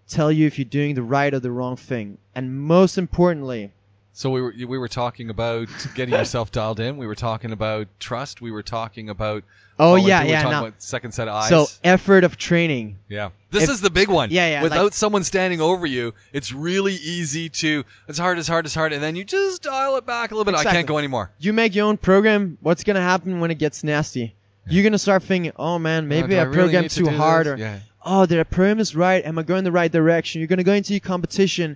[0.08, 2.20] tell you if you're doing the right or the wrong thing.
[2.34, 3.74] And most importantly,
[4.18, 6.96] So we were we were talking about getting yourself dialed in.
[6.96, 8.40] We were talking about trust.
[8.40, 9.44] We were talking about
[9.78, 10.68] oh, oh volunteer, yeah, we were yeah, talking no.
[10.68, 11.50] about second set of eyes.
[11.50, 12.98] So effort of training.
[13.10, 14.32] yeah, this if- is the big one.
[14.32, 17.84] Yeah, yeah, Without like- someone standing over you, it's really easy to.
[18.08, 20.50] It's hard, it's hard, it's hard, and then you just dial it back a little
[20.50, 20.58] bit.
[20.58, 21.30] I can't go anymore.
[21.38, 22.58] You make your own program.
[22.62, 24.34] What's gonna happen when it gets nasty?
[24.66, 27.48] You're gonna start thinking, oh man, maybe do I, really programmed need to too hard,
[27.48, 27.54] this?
[27.54, 27.80] or yeah.
[28.06, 29.26] oh, the program is right.
[29.26, 30.40] Am I going the right direction?
[30.40, 31.76] You're gonna go into your competition,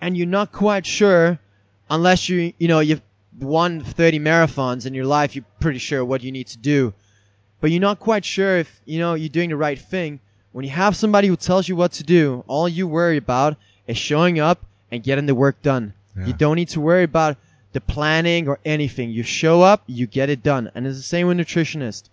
[0.00, 1.38] and you're not quite sure,
[1.88, 3.02] unless you you know you've
[3.38, 5.34] won 30 marathons in your life.
[5.34, 6.94] You're pretty sure what you need to do,
[7.60, 10.20] but you're not quite sure if you know you're doing the right thing.
[10.52, 13.98] When you have somebody who tells you what to do, all you worry about is
[13.98, 15.92] showing up and getting the work done.
[16.16, 16.26] Yeah.
[16.26, 17.36] You don't need to worry about
[17.72, 19.10] the planning or anything.
[19.10, 20.70] You show up, you get it done.
[20.74, 22.04] And it's the same with nutritionist.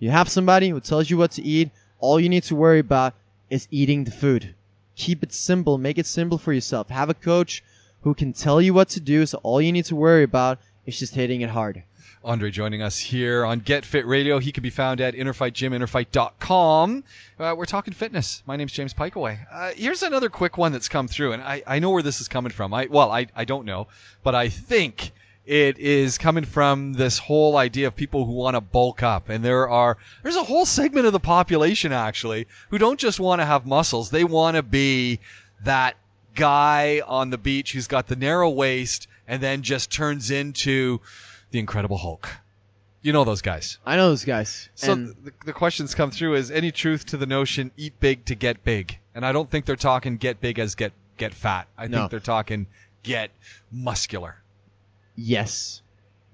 [0.00, 1.70] You have somebody who tells you what to eat.
[2.00, 3.14] All you need to worry about
[3.48, 4.52] is eating the food.
[4.96, 5.78] Keep it simple.
[5.78, 6.90] Make it simple for yourself.
[6.90, 7.62] Have a coach
[8.02, 9.26] who can tell you what to do.
[9.26, 11.82] So all you need to worry about is just hitting it hard.
[12.24, 14.38] Andre joining us here on Get Fit Radio.
[14.38, 17.02] He can be found at Inner Fight Gym, innerfight.com.
[17.38, 18.44] Uh, we're talking fitness.
[18.46, 19.38] My name's James Piecowye.
[19.50, 22.28] Uh, here's another quick one that's come through, and I, I know where this is
[22.28, 22.72] coming from.
[22.72, 23.88] I Well, I, I don't know,
[24.22, 25.10] but I think
[25.44, 29.28] it is coming from this whole idea of people who want to bulk up.
[29.28, 33.40] And there are, there's a whole segment of the population actually who don't just want
[33.40, 34.10] to have muscles.
[34.10, 35.18] They want to be
[35.64, 35.96] that
[36.34, 41.00] guy on the beach who's got the narrow waist and then just turns into
[41.50, 42.28] the Incredible Hulk.
[43.02, 43.78] You know those guys.
[43.84, 44.68] I know those guys.
[44.76, 48.24] So and the, the questions come through is any truth to the notion eat big
[48.26, 48.98] to get big?
[49.14, 51.66] And I don't think they're talking get big as get get fat.
[51.76, 51.98] I No.
[51.98, 52.66] think they're talking
[53.02, 53.30] get
[53.72, 54.36] muscular.
[55.16, 55.82] yes,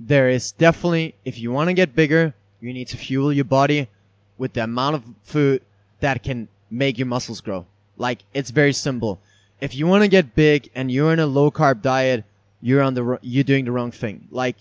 [0.00, 3.88] there is definitely, if you want to get bigger, you need to fuel your body
[4.36, 5.62] with the amount of food
[6.00, 7.66] that can make your muscles grow.
[7.96, 9.18] Like, it's very simple.
[9.60, 12.24] If you want to get big and you're in a low carb diet,
[12.60, 14.28] you're on the, you're doing the wrong thing.
[14.30, 14.56] Like,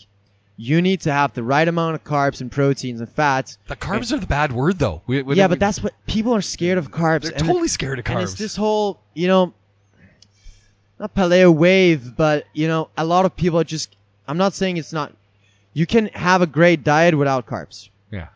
[0.59, 3.59] you need to have the right amount of carbs and proteins and fats.
[3.67, 5.03] The carbs are the bad word though.
[5.05, 7.23] We, we- yeah, we- but that's what people are scared of carbs.
[7.23, 8.11] they're and totally scared of carbs.
[8.13, 9.53] and it's this whole, you know,
[10.99, 13.95] not paleo wave, but you know, a lot of people are just.
[14.27, 15.13] I'm not saying it's not.
[15.73, 17.89] You can have a great diet without carbs.
[18.11, 18.27] yeah.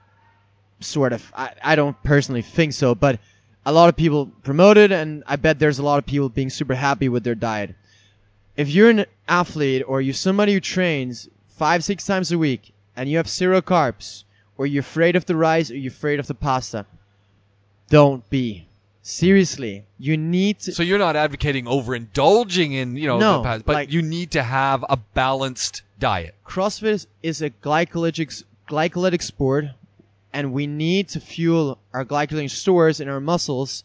[0.79, 1.31] Sort of.
[1.35, 3.19] I, I don't personally think so, but
[3.65, 6.75] a lot of people promoted, and I bet there's a lot of people being super
[6.75, 7.75] happy with their diet.
[8.57, 13.09] If you're an athlete or you're somebody who trains five, six times a week and
[13.09, 14.23] you have zero carbs,
[14.57, 16.85] or you're afraid of the rice or you're afraid of the pasta,
[17.89, 18.67] don't be.
[19.03, 20.73] Seriously, you need to.
[20.73, 24.43] So you're not advocating overindulging in, you know, No, past, but like- you need to
[24.43, 26.35] have a balanced diet.
[26.45, 29.65] CrossFit is, is a glycolytic glycolytic sport,
[30.33, 33.83] and we need to fuel our glycogen stores in our muscles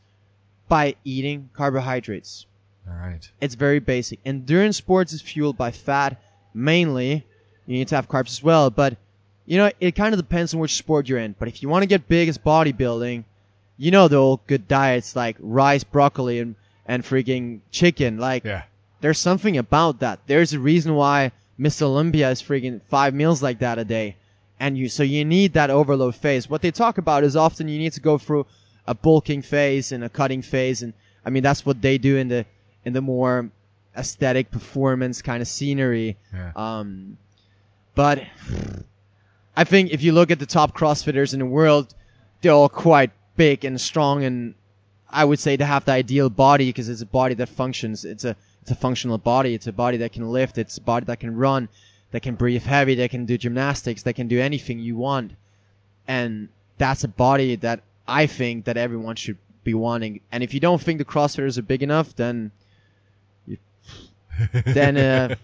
[0.68, 2.46] by eating carbohydrates.
[2.88, 3.28] All right.
[3.40, 4.20] It's very basic.
[4.24, 6.20] Endurance sports is fueled by fat
[6.54, 7.24] mainly.
[7.66, 8.96] You need to have carbs as well, but
[9.44, 11.34] you know it kind of depends on which sport you're in.
[11.38, 13.24] But if you want to get big as bodybuilding,
[13.76, 16.54] you know the old good diets like rice, broccoli, and
[16.86, 18.18] and freaking chicken.
[18.18, 18.62] Like Yeah.
[19.00, 20.20] there's something about that.
[20.26, 24.16] There's a reason why Miss Olympia is freaking five meals like that a day.
[24.58, 26.48] And you, so you need that overload phase.
[26.48, 28.46] What they talk about is often you need to go through
[28.86, 30.82] a bulking phase and a cutting phase.
[30.82, 32.46] And I mean, that's what they do in the,
[32.84, 33.50] in the more
[33.96, 36.16] aesthetic performance kind of scenery.
[36.32, 36.52] Yeah.
[36.56, 37.18] Um,
[37.94, 38.22] but
[39.56, 41.94] I think if you look at the top CrossFitters in the world,
[42.42, 44.54] they're all quite big and strong, and
[45.08, 48.04] I would say they have the ideal body because it's a body that functions.
[48.04, 49.54] It's a it's a functional body.
[49.54, 50.58] It's a body that can lift.
[50.58, 51.68] It's a body that can run,
[52.16, 55.32] that can breathe heavy, that can do gymnastics, that can do anything you want,
[56.08, 56.48] and
[56.78, 60.20] that's a body that I think that everyone should be wanting.
[60.32, 62.52] And if you don't think the CrossFitters are big enough, then
[64.64, 65.34] then uh,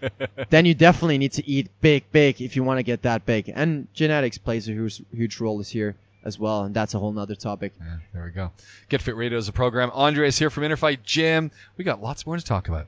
[0.49, 3.51] then you definitely need to eat big, big if you want to get that big.
[3.53, 7.11] And genetics plays a huge, huge role this year as well, and that's a whole
[7.11, 7.73] nother topic.
[7.79, 8.51] Yeah, there we go.
[8.89, 9.91] Get Fit Radio is a program.
[9.93, 11.51] Andre is here from Inner Fight Gym.
[11.77, 12.87] We got lots more to talk about.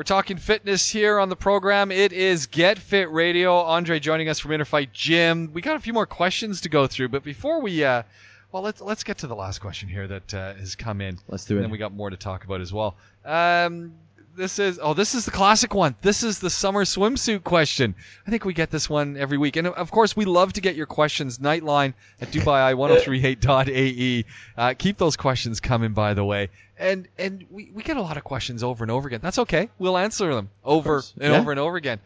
[0.00, 1.92] We're talking fitness here on the program.
[1.92, 3.58] It is Get Fit Radio.
[3.58, 5.50] Andre joining us from Inner Fight Gym.
[5.52, 8.04] We got a few more questions to go through, but before we, uh,
[8.50, 11.18] well, let's let's get to the last question here that uh, has come in.
[11.28, 11.58] Let's do it.
[11.58, 11.70] And it.
[11.70, 12.96] we got more to talk about as well.
[13.26, 13.92] Um,
[14.40, 15.94] this is oh, this is the classic one.
[16.02, 17.94] This is the summer swimsuit question.
[18.26, 20.74] I think we get this one every week, and of course we love to get
[20.74, 21.38] your questions.
[21.38, 24.24] Nightline at Dubai1038.ae.
[24.56, 26.48] Uh, keep those questions coming, by the way.
[26.78, 29.20] And and we, we get a lot of questions over and over again.
[29.22, 29.68] That's okay.
[29.78, 31.38] We'll answer them over and Yeah.
[31.40, 32.00] over and over again.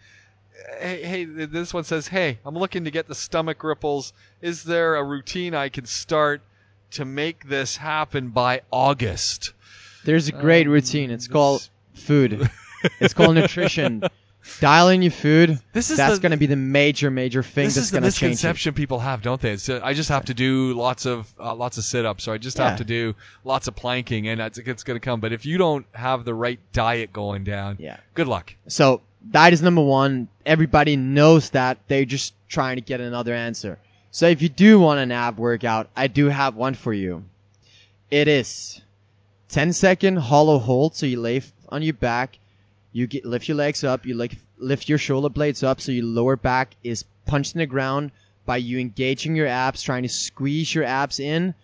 [0.80, 4.12] Hey, hey, this one says, "Hey, I'm looking to get the stomach ripples.
[4.40, 6.42] Is there a routine I can start
[6.92, 9.52] to make this happen by August?"
[10.04, 11.10] There's a great Um, routine.
[11.10, 12.48] It's called food.
[13.00, 14.02] it's called nutrition.
[14.60, 15.58] Dial in your food.
[15.72, 18.00] This is That's the- going to be the major, major thing this that's is the
[18.00, 18.32] going to change it.
[18.32, 19.52] misconception people have, don't they?
[19.52, 22.38] It's, uh, I just have to do lots of uh, lots of sit-ups, or I
[22.38, 22.68] just Yeah.
[22.68, 23.14] have to do
[23.44, 25.20] lots of planking, and it's, it's going to come.
[25.20, 27.96] But if you don't have the right diet going down, Yeah.
[28.12, 28.54] good luck.
[28.68, 30.28] So diet is number one.
[30.44, 31.78] Everybody knows that.
[31.88, 33.78] They're just trying to get another answer.
[34.10, 37.24] So if you do want an ab workout, I do have one for you.
[38.10, 38.82] It is
[39.48, 40.94] 10 second hollow hold.
[40.96, 42.38] So you lay f- on your back.
[42.92, 44.06] You get, lift your legs up.
[44.06, 45.80] You like lift your shoulder blades up.
[45.80, 48.10] So your lower back is punched in the ground
[48.46, 51.54] by you engaging your abs, trying to squeeze your abs in.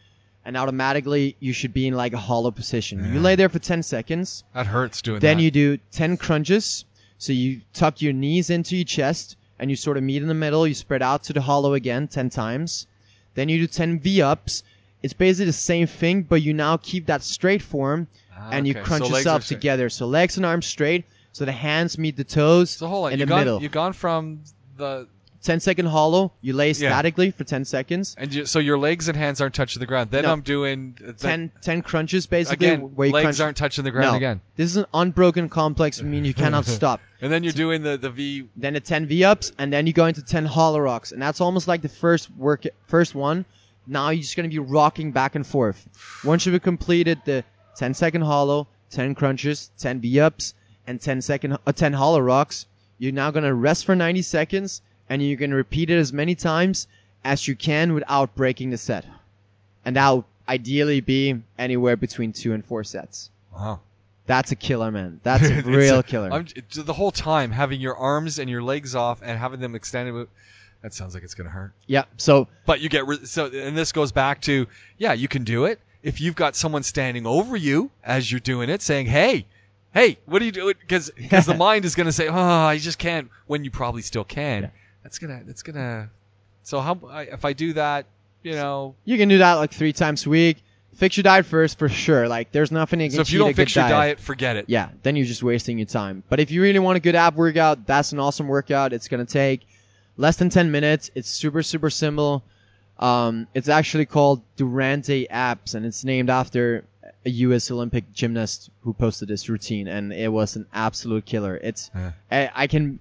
[0.45, 3.13] And automatically you should be in like a hollow position.
[3.13, 4.43] You lay there for 10 seconds.
[4.55, 5.35] That hurts doing Then that.
[5.37, 6.85] Then you do 10 crunches.
[7.19, 10.35] So you tuck your knees into your chest and you sort of meet in the
[10.35, 10.67] middle.
[10.67, 12.87] You spread out to the hollow again 10 times.
[13.35, 14.63] Then you do 10 V ups.
[15.03, 18.07] It's basically the same thing, but you now keep that straight form
[18.41, 18.83] Ah, and you okay.
[18.83, 19.89] crunch So yourself together.
[19.91, 21.05] So legs and arms straight.
[21.33, 23.63] So the hands meet the toes So hold on, in you've the gone, middle.
[23.63, 24.41] you've gone from
[24.77, 25.07] the
[25.43, 26.33] 10 second hollow.
[26.43, 28.15] You lay statically for 10 seconds.
[28.19, 30.11] and you, so your legs and hands aren't touching the ground.
[30.11, 30.33] Then No.
[30.33, 32.67] I'm doing the, 10, 10 crunches basically.
[32.67, 32.81] again.
[32.97, 33.41] where you legs crunch.
[33.41, 34.17] aren't touching the ground no.
[34.17, 37.01] again, This is an unbroken complex, meaning you cannot stop.
[37.23, 38.49] and then you're doing the the V.
[38.57, 41.69] then the 10 V-ups, and then you go into 10 hollow rocks, and that's almost
[41.69, 43.45] like the first work, first one.
[43.87, 45.89] Now you're just gonna be rocking back and forth.
[46.25, 47.45] Once you've completed the
[47.77, 50.55] 10 second hollow, 10 crunches, 10 V-ups,
[50.87, 52.67] and 10 second, uh, 10 hollow rocks,
[52.99, 56.87] you're now gonna rest for 90 seconds, and you're gonna repeat it as many times
[57.25, 59.05] as you can without breaking the set.
[59.85, 63.31] And that will ideally be anywhere between two and four sets.
[63.55, 63.81] Wow.
[64.27, 65.21] That's a killer, man.
[65.23, 66.31] That's a real a- killer.
[66.33, 70.29] I'm, the whole time having your arms and your legs off and having them extended.
[70.83, 71.73] That sounds like it's gonna hurt.
[71.87, 72.05] yeah.
[72.17, 74.67] So But you get re- so, and this goes back to
[74.99, 78.71] yeah, you can do it if you've got someone standing over you as you're doing
[78.71, 79.47] it, saying, "Hey,
[79.93, 81.11] hey, what are you doing?" Because
[81.47, 84.63] the mind is gonna say, "Oh, I just can't." When you probably still can.
[84.63, 84.69] Yeah.
[85.03, 86.11] That's gonna that's gonna.
[86.63, 88.07] So how I, if I do that,
[88.43, 88.95] you know?
[89.05, 90.59] You can do that like three times a week.
[90.95, 92.29] Fix your diet first for sure.
[92.29, 94.67] Like there's nothing against So if you don't fix your diet, forget it.
[94.69, 96.23] yeah, then you're just wasting your time.
[96.29, 98.93] But if you really want a good ab workout, that's an awesome workout.
[98.93, 99.67] It's gonna take
[100.17, 101.11] less than 10 minutes.
[101.15, 102.43] It's super super simple.
[103.01, 106.85] Um, it's actually called Durante Abs, and it's named after
[107.25, 107.71] a U.S.
[107.71, 111.57] Olympic gymnast who posted this routine, and it was an absolute killer.
[111.57, 112.13] It's Yeah.
[112.31, 113.01] I, I can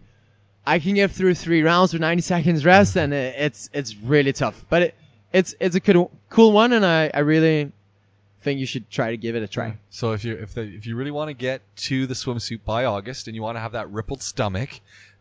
[0.66, 4.34] I can get through three rounds with 90 seconds rest, and it, it's it's really
[4.34, 4.66] tough.
[4.70, 4.96] But it,
[5.34, 7.72] it's it's a cool cool one, and I, I really
[8.42, 9.78] think you should try to give it a try.
[9.90, 12.86] So if you if the, if you really want to get to the swimsuit by
[12.86, 14.70] August and you want to have that rippled stomach,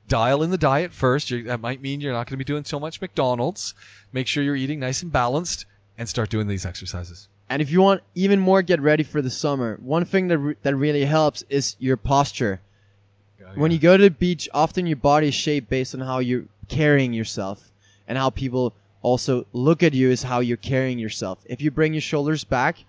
[0.08, 1.30] dial in the diet first.
[1.30, 3.74] you that might mean you're not going to be doing so much McDonald's.
[4.12, 7.28] Make sure you're eating nice and balanced, and start doing these exercises.
[7.50, 9.78] And if you want even more, get ready for the summer.
[9.82, 12.60] One thing that re- that really helps is your posture.
[13.54, 16.44] When you go to the beach, often your body is shaped based on how you're
[16.68, 17.70] carrying yourself,
[18.06, 21.38] and how people also look at you is how you're carrying yourself.
[21.46, 22.84] If you bring your shoulders back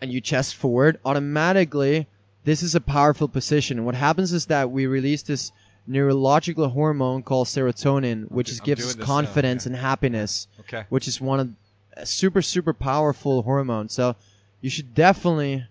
[0.00, 2.06] and your chest forward, automatically
[2.44, 3.78] this is a powerful position.
[3.78, 5.52] And what happens is that we release this
[5.86, 10.84] neurological hormone called serotonin, which is, gives us confidence and happiness okay.
[10.88, 11.48] which is one of
[11.96, 13.88] a super super powerful hormone.
[13.88, 14.16] So
[14.60, 15.66] you should definitely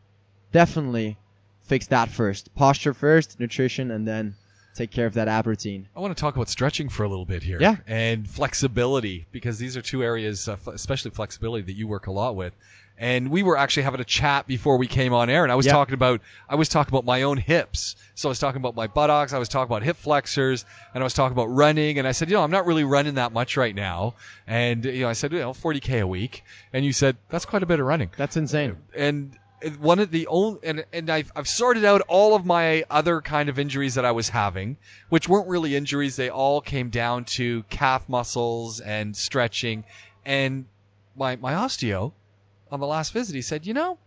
[0.51, 1.17] definitely
[1.63, 2.53] fix that first.
[2.55, 4.35] Posture first, nutrition, and then
[4.75, 5.87] take care of that ab routine.
[5.95, 7.57] I want to talk about stretching for a little bit here.
[7.59, 7.77] Yeah.
[7.87, 12.11] And flexibility, because these are two areas, uh, f- especially flexibility, that you work a
[12.11, 12.53] lot with.
[13.01, 15.65] And we were actually having a chat before we came on air, and I was
[15.65, 15.71] Yeah.
[15.73, 17.95] talking about I was talking about my own hips.
[18.13, 21.05] So I was talking about my buttocks, I was talking about hip flexors, and I
[21.05, 21.97] was talking about running.
[21.97, 24.13] And I said, you know, I'm not really running that much right now.
[24.45, 26.43] And you know, I said, you know, 40k a week.
[26.73, 28.77] And you said that's quite a bit of running That's insane.
[28.95, 29.35] and
[29.79, 33.49] one of the only and and I've I've sorted out all of my other kind
[33.49, 34.77] of injuries that I was having,
[35.09, 36.15] which weren't really injuries.
[36.17, 39.85] They all came down to calf muscles and stretching.
[40.23, 40.65] And
[41.15, 42.11] my my osteo
[42.71, 43.97] on the last visit, he said, you know,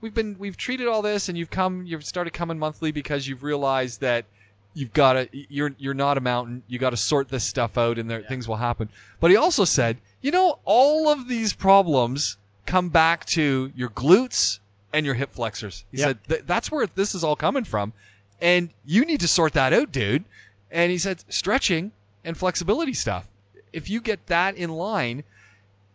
[0.00, 3.42] we've been we've treated all this, and you've come you've started coming monthly because you've
[3.42, 4.26] realized that
[4.74, 6.62] you've got to you're you're not a mountain.
[6.68, 8.88] You got to sort this stuff out, and there, things will happen.
[9.20, 12.36] But he also said, you know, all of these problems
[12.66, 14.58] come back to your glutes
[14.92, 15.84] and your hip flexors.
[15.90, 16.06] He Yeah.
[16.28, 17.92] said that's where this is all coming from,
[18.40, 20.24] and you need to sort that out, dude.
[20.70, 21.92] And he said stretching
[22.24, 23.26] and flexibility stuff.
[23.72, 25.24] If you get that in line,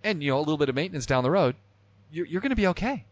[0.03, 1.55] and you know a little bit of maintenance down the road,
[2.11, 3.05] you're, you're going to be okay.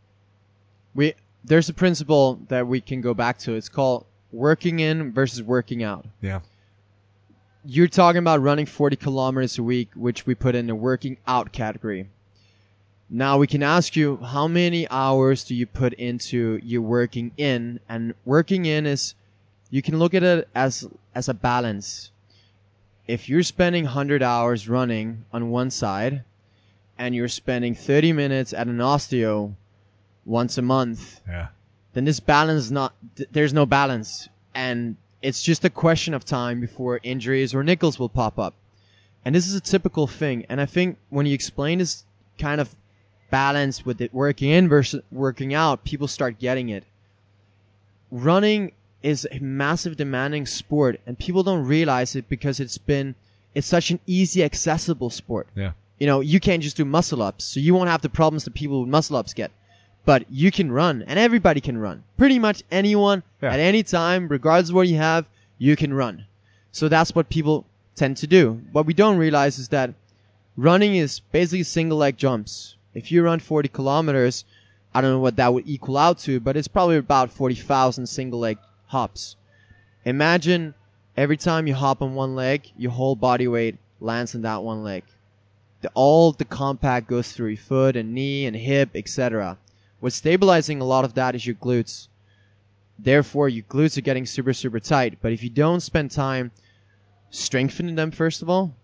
[0.95, 3.54] We there's a principle that we can go back to.
[3.54, 6.06] It's called working in versus working out.
[6.22, 6.41] Yeah.
[7.64, 11.52] You're talking about running 40 kilometers a week, which we put in the working out
[11.52, 12.10] category.
[13.10, 17.80] Now we can ask you how many hours do you put into your working in?
[17.88, 19.16] And working in is
[19.70, 22.12] you can look at it as as a balance.
[23.08, 26.24] If you're spending 100 hours running on one side
[26.98, 29.54] and you're spending 30 minutes at an osteo
[30.26, 31.48] once a month, Yeah.
[31.93, 34.28] then this balance is not th- there's no balance.
[34.56, 38.54] And it's just a question of time before injuries or nickels will pop up.
[39.26, 40.45] And this is a typical thing.
[40.50, 42.04] And i think when you explain this
[42.39, 42.74] kind of
[43.30, 46.84] balance with it working in versus working out people start getting it.
[48.12, 48.72] Running
[49.04, 53.16] is a massive demanding sport and people don't realize it because it's been
[53.54, 55.48] it's such an easy accessible sport.
[55.56, 55.72] Yeah.
[56.00, 58.54] You know you can't just do muscle ups so you won't have the problems that
[58.54, 59.52] people with muscle ups get.
[60.06, 62.04] But you can run and everybody can run.
[62.18, 63.54] Pretty much anyone Yeah.
[63.54, 65.26] at any time regardless of what you have
[65.58, 66.26] you can run.
[66.72, 68.62] So that's what people tend to do.
[68.72, 69.93] What we don't realize is that
[70.56, 72.76] running is basically single leg jumps.
[72.93, 74.45] If you run 40 kilometers
[74.95, 78.39] i don't know what that would equal out to but it's probably about 40,000 single
[78.39, 79.36] leg hops.
[80.06, 80.74] Imagine
[81.18, 84.84] every time you hop on one leg your whole body weight lands on that one
[84.84, 85.04] leg
[85.82, 89.57] the, all the compact goes through your foot and knee and hip etc
[89.99, 92.07] What's stabilizing a lot of that is your glutes.
[92.99, 95.17] Therefore, your glutes are getting super, super tight.
[95.21, 96.51] But if you don't spend time
[97.32, 98.75] strengthening them, first of all,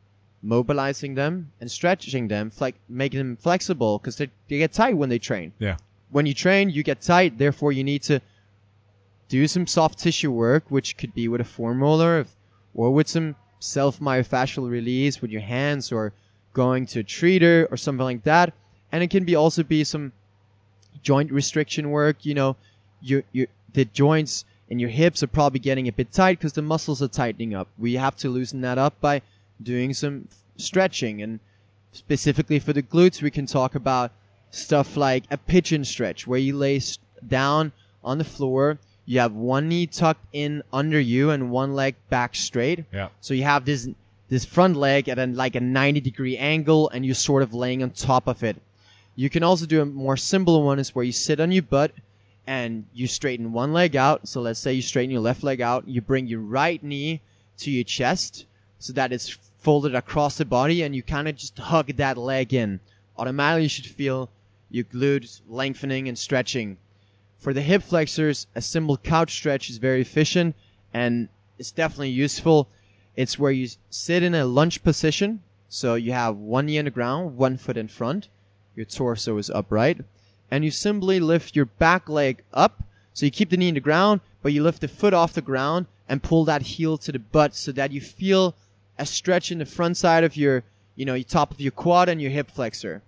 [0.42, 5.10] mobilizing them, and stretching them, like making them flexible, because they, they get tight when
[5.10, 5.54] they train.
[5.60, 5.78] Yeah.
[6.10, 7.38] When you train, you get tight.
[7.38, 8.20] Therefore, you need to
[9.30, 12.26] do some soft tissue work, which could be with a foam roller
[12.74, 16.12] or with some self myofascial release with your hands or
[16.54, 18.54] going to a treater or something like that.
[18.92, 20.12] And it can be also be some
[21.02, 22.26] joint restriction work.
[22.26, 22.56] You know,
[23.02, 26.62] your your the joints and your hips are probably getting a bit tight because the
[26.62, 27.68] muscles are tightening up.
[27.78, 29.22] We have to loosen that up by
[29.62, 30.28] doing some
[30.58, 31.40] stretching, and
[31.92, 34.12] specifically for the glutes, we can talk about
[34.52, 36.80] stuff like a pigeon stretch, where you lay
[37.28, 37.72] down
[38.04, 38.78] on the floor.
[39.06, 42.86] You have one knee tucked in under you and one leg back straight.
[42.94, 43.10] Yeah.
[43.20, 43.90] So you have this
[44.34, 47.84] this front leg at a, like a 90 degree angle, and you're sort of laying
[47.84, 48.60] on top of it.
[49.16, 51.92] You can also do a more simple one is where you sit on your butt
[52.48, 54.28] and you straighten one leg out.
[54.28, 57.22] So let's say you straighten your left leg out, you bring your right knee
[57.60, 58.48] to your chest
[58.80, 62.56] so that it's folded across the body and you kind of just hug that leg
[62.56, 62.80] in.
[63.16, 64.32] Automatically you should feel
[64.72, 66.78] your glutes lengthening and stretching.
[67.38, 70.56] For the hip flexors, a simple couch stretch is very efficient
[70.92, 71.30] and
[71.60, 72.68] it's definitely useful.
[73.16, 75.42] It's where you sit in a lunge position.
[75.70, 78.28] So you have one knee on the ground, one foot in front
[78.76, 80.00] your torso is upright,
[80.50, 82.84] and you simply lift your back leg up.
[83.14, 85.42] So you keep the knee in the ground, but you lift the foot off the
[85.42, 88.56] ground and pull that heel to the butt so that you feel
[88.98, 90.64] a stretch in the front side of your,
[90.96, 93.02] you know, your top of your quad and your hip flexor.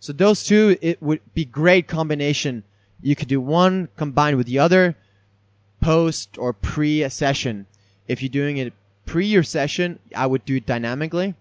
[0.00, 2.64] So those two, it would be great combination.
[3.02, 4.96] You could do one combined with the other,
[5.80, 7.66] post or pre a session.
[8.08, 8.72] If you're doing it
[9.10, 11.34] pre your session, I would do it dynamically.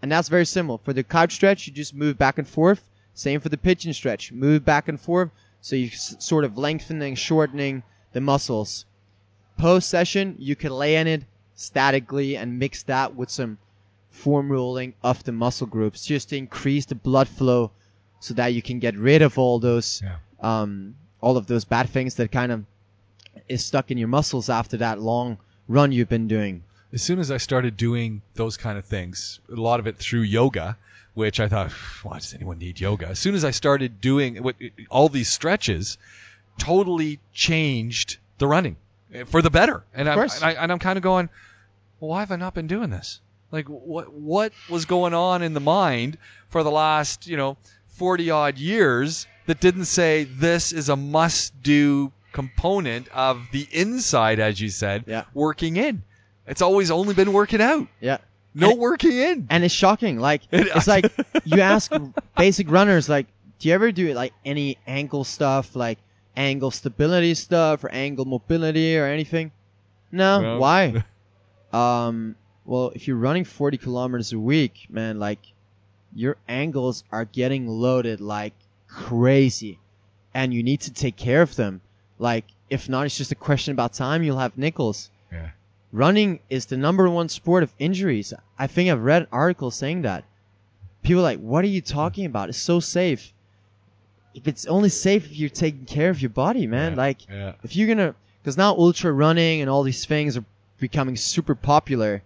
[0.00, 0.78] And that's very simple.
[0.84, 2.84] For the couch stretch, you just move back and forth.
[3.14, 4.30] Same for the pigeon stretch.
[4.30, 5.30] Move back and forth.
[5.60, 8.84] So you're sort of lengthening, shortening the muscles.
[9.58, 11.24] Post session, you can lay in it
[11.56, 13.58] statically and mix that with some
[14.10, 17.72] form rolling of the muscle groups just to increase the blood flow
[18.20, 20.18] so that you can get rid of all those, Yeah.
[20.40, 22.64] um, all of those bad things that kind of
[23.48, 26.62] is stuck in your muscles after that long run you've been doing.
[26.92, 30.22] As soon as I started doing those kind of things, a lot of it through
[30.22, 30.76] yoga,
[31.14, 31.72] which I thought,
[32.02, 33.08] why does anyone need yoga?
[33.08, 34.56] As soon as I started doing what,
[34.90, 35.98] all these stretches,
[36.58, 38.76] totally changed the running
[39.12, 39.82] eh, for the better.
[39.94, 41.28] And I'm, and, I, and I'm kind of going,
[42.00, 43.20] well, why have I not been doing this?
[43.52, 46.18] Like, what what was going on in the mind
[46.48, 47.56] for the last, you know,
[47.90, 54.40] 40 odd years that didn't say this is a must do component of the inside,
[54.40, 55.24] as you said, Yeah.
[55.32, 56.02] working in.
[56.46, 58.18] It's always only been working out, Yeah.
[58.54, 59.46] no And- working in.
[59.50, 60.18] and it's shocking.
[60.20, 61.12] Like It- it's like
[61.44, 61.92] you ask
[62.36, 63.26] basic runners, like,
[63.58, 65.98] do you ever do like any ankle stuff, like
[66.36, 69.50] ankle stability stuff or ankle mobility or anything?
[70.12, 70.40] No.
[70.40, 70.58] No.
[70.58, 71.04] Why?
[71.72, 72.36] um.
[72.64, 75.38] Well, if you're running 40 kilometers a week, man, like
[76.14, 78.54] your ankles are getting loaded like
[78.88, 79.78] crazy,
[80.34, 81.80] and you need to take care of them.
[82.18, 84.22] Like, if not, it's just a question about time.
[84.24, 85.50] You'll have nickels Yeah.
[85.92, 88.32] Running is the number one sport of injuries.
[88.58, 90.24] I think I've read an article saying that.
[91.02, 92.48] People are like, what are you talking about?
[92.48, 93.32] It's so safe.
[94.34, 96.92] If it's only safe if you're taking care of your body, man.
[96.92, 97.52] Yeah, Like, yeah.
[97.62, 100.44] if you're gonna, because now ultra running and all these things are
[100.78, 102.22] becoming super popular.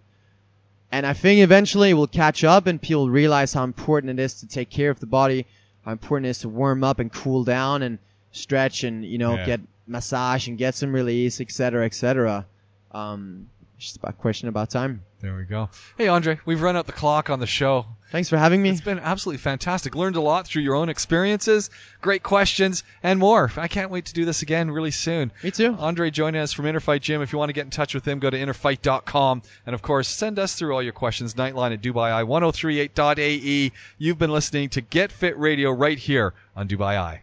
[0.91, 4.33] And I think eventually it will catch up and people realize how important it is
[4.41, 5.45] to take care of the body
[5.85, 7.97] how important it is to warm up and cool down and
[8.31, 9.45] stretch and you know Yeah.
[9.45, 12.45] get massage and get some release, etc., etc.
[12.91, 13.49] Um,
[13.81, 15.03] it's just a question about time.
[15.21, 15.69] There we go.
[15.97, 17.87] Hey, Andre, we've run out the clock on the show.
[18.11, 18.69] Thanks for having me.
[18.69, 19.95] It's been absolutely fantastic.
[19.95, 21.71] Learned a lot through your own experiences,
[22.01, 23.51] great questions, and more.
[23.57, 25.31] I can't wait to do this again really soon.
[25.43, 25.75] Me too.
[25.79, 27.23] Andre joining us from Inner Fight Gym.
[27.23, 29.41] If you want to get in touch with him, go to innerfight.com.
[29.65, 31.33] And of course, send us through all your questions.
[31.33, 33.71] Nightline at Dubai Eye 1038.ae.
[33.97, 37.21] You've been listening to Get Fit Radio right here on Dubai Eye.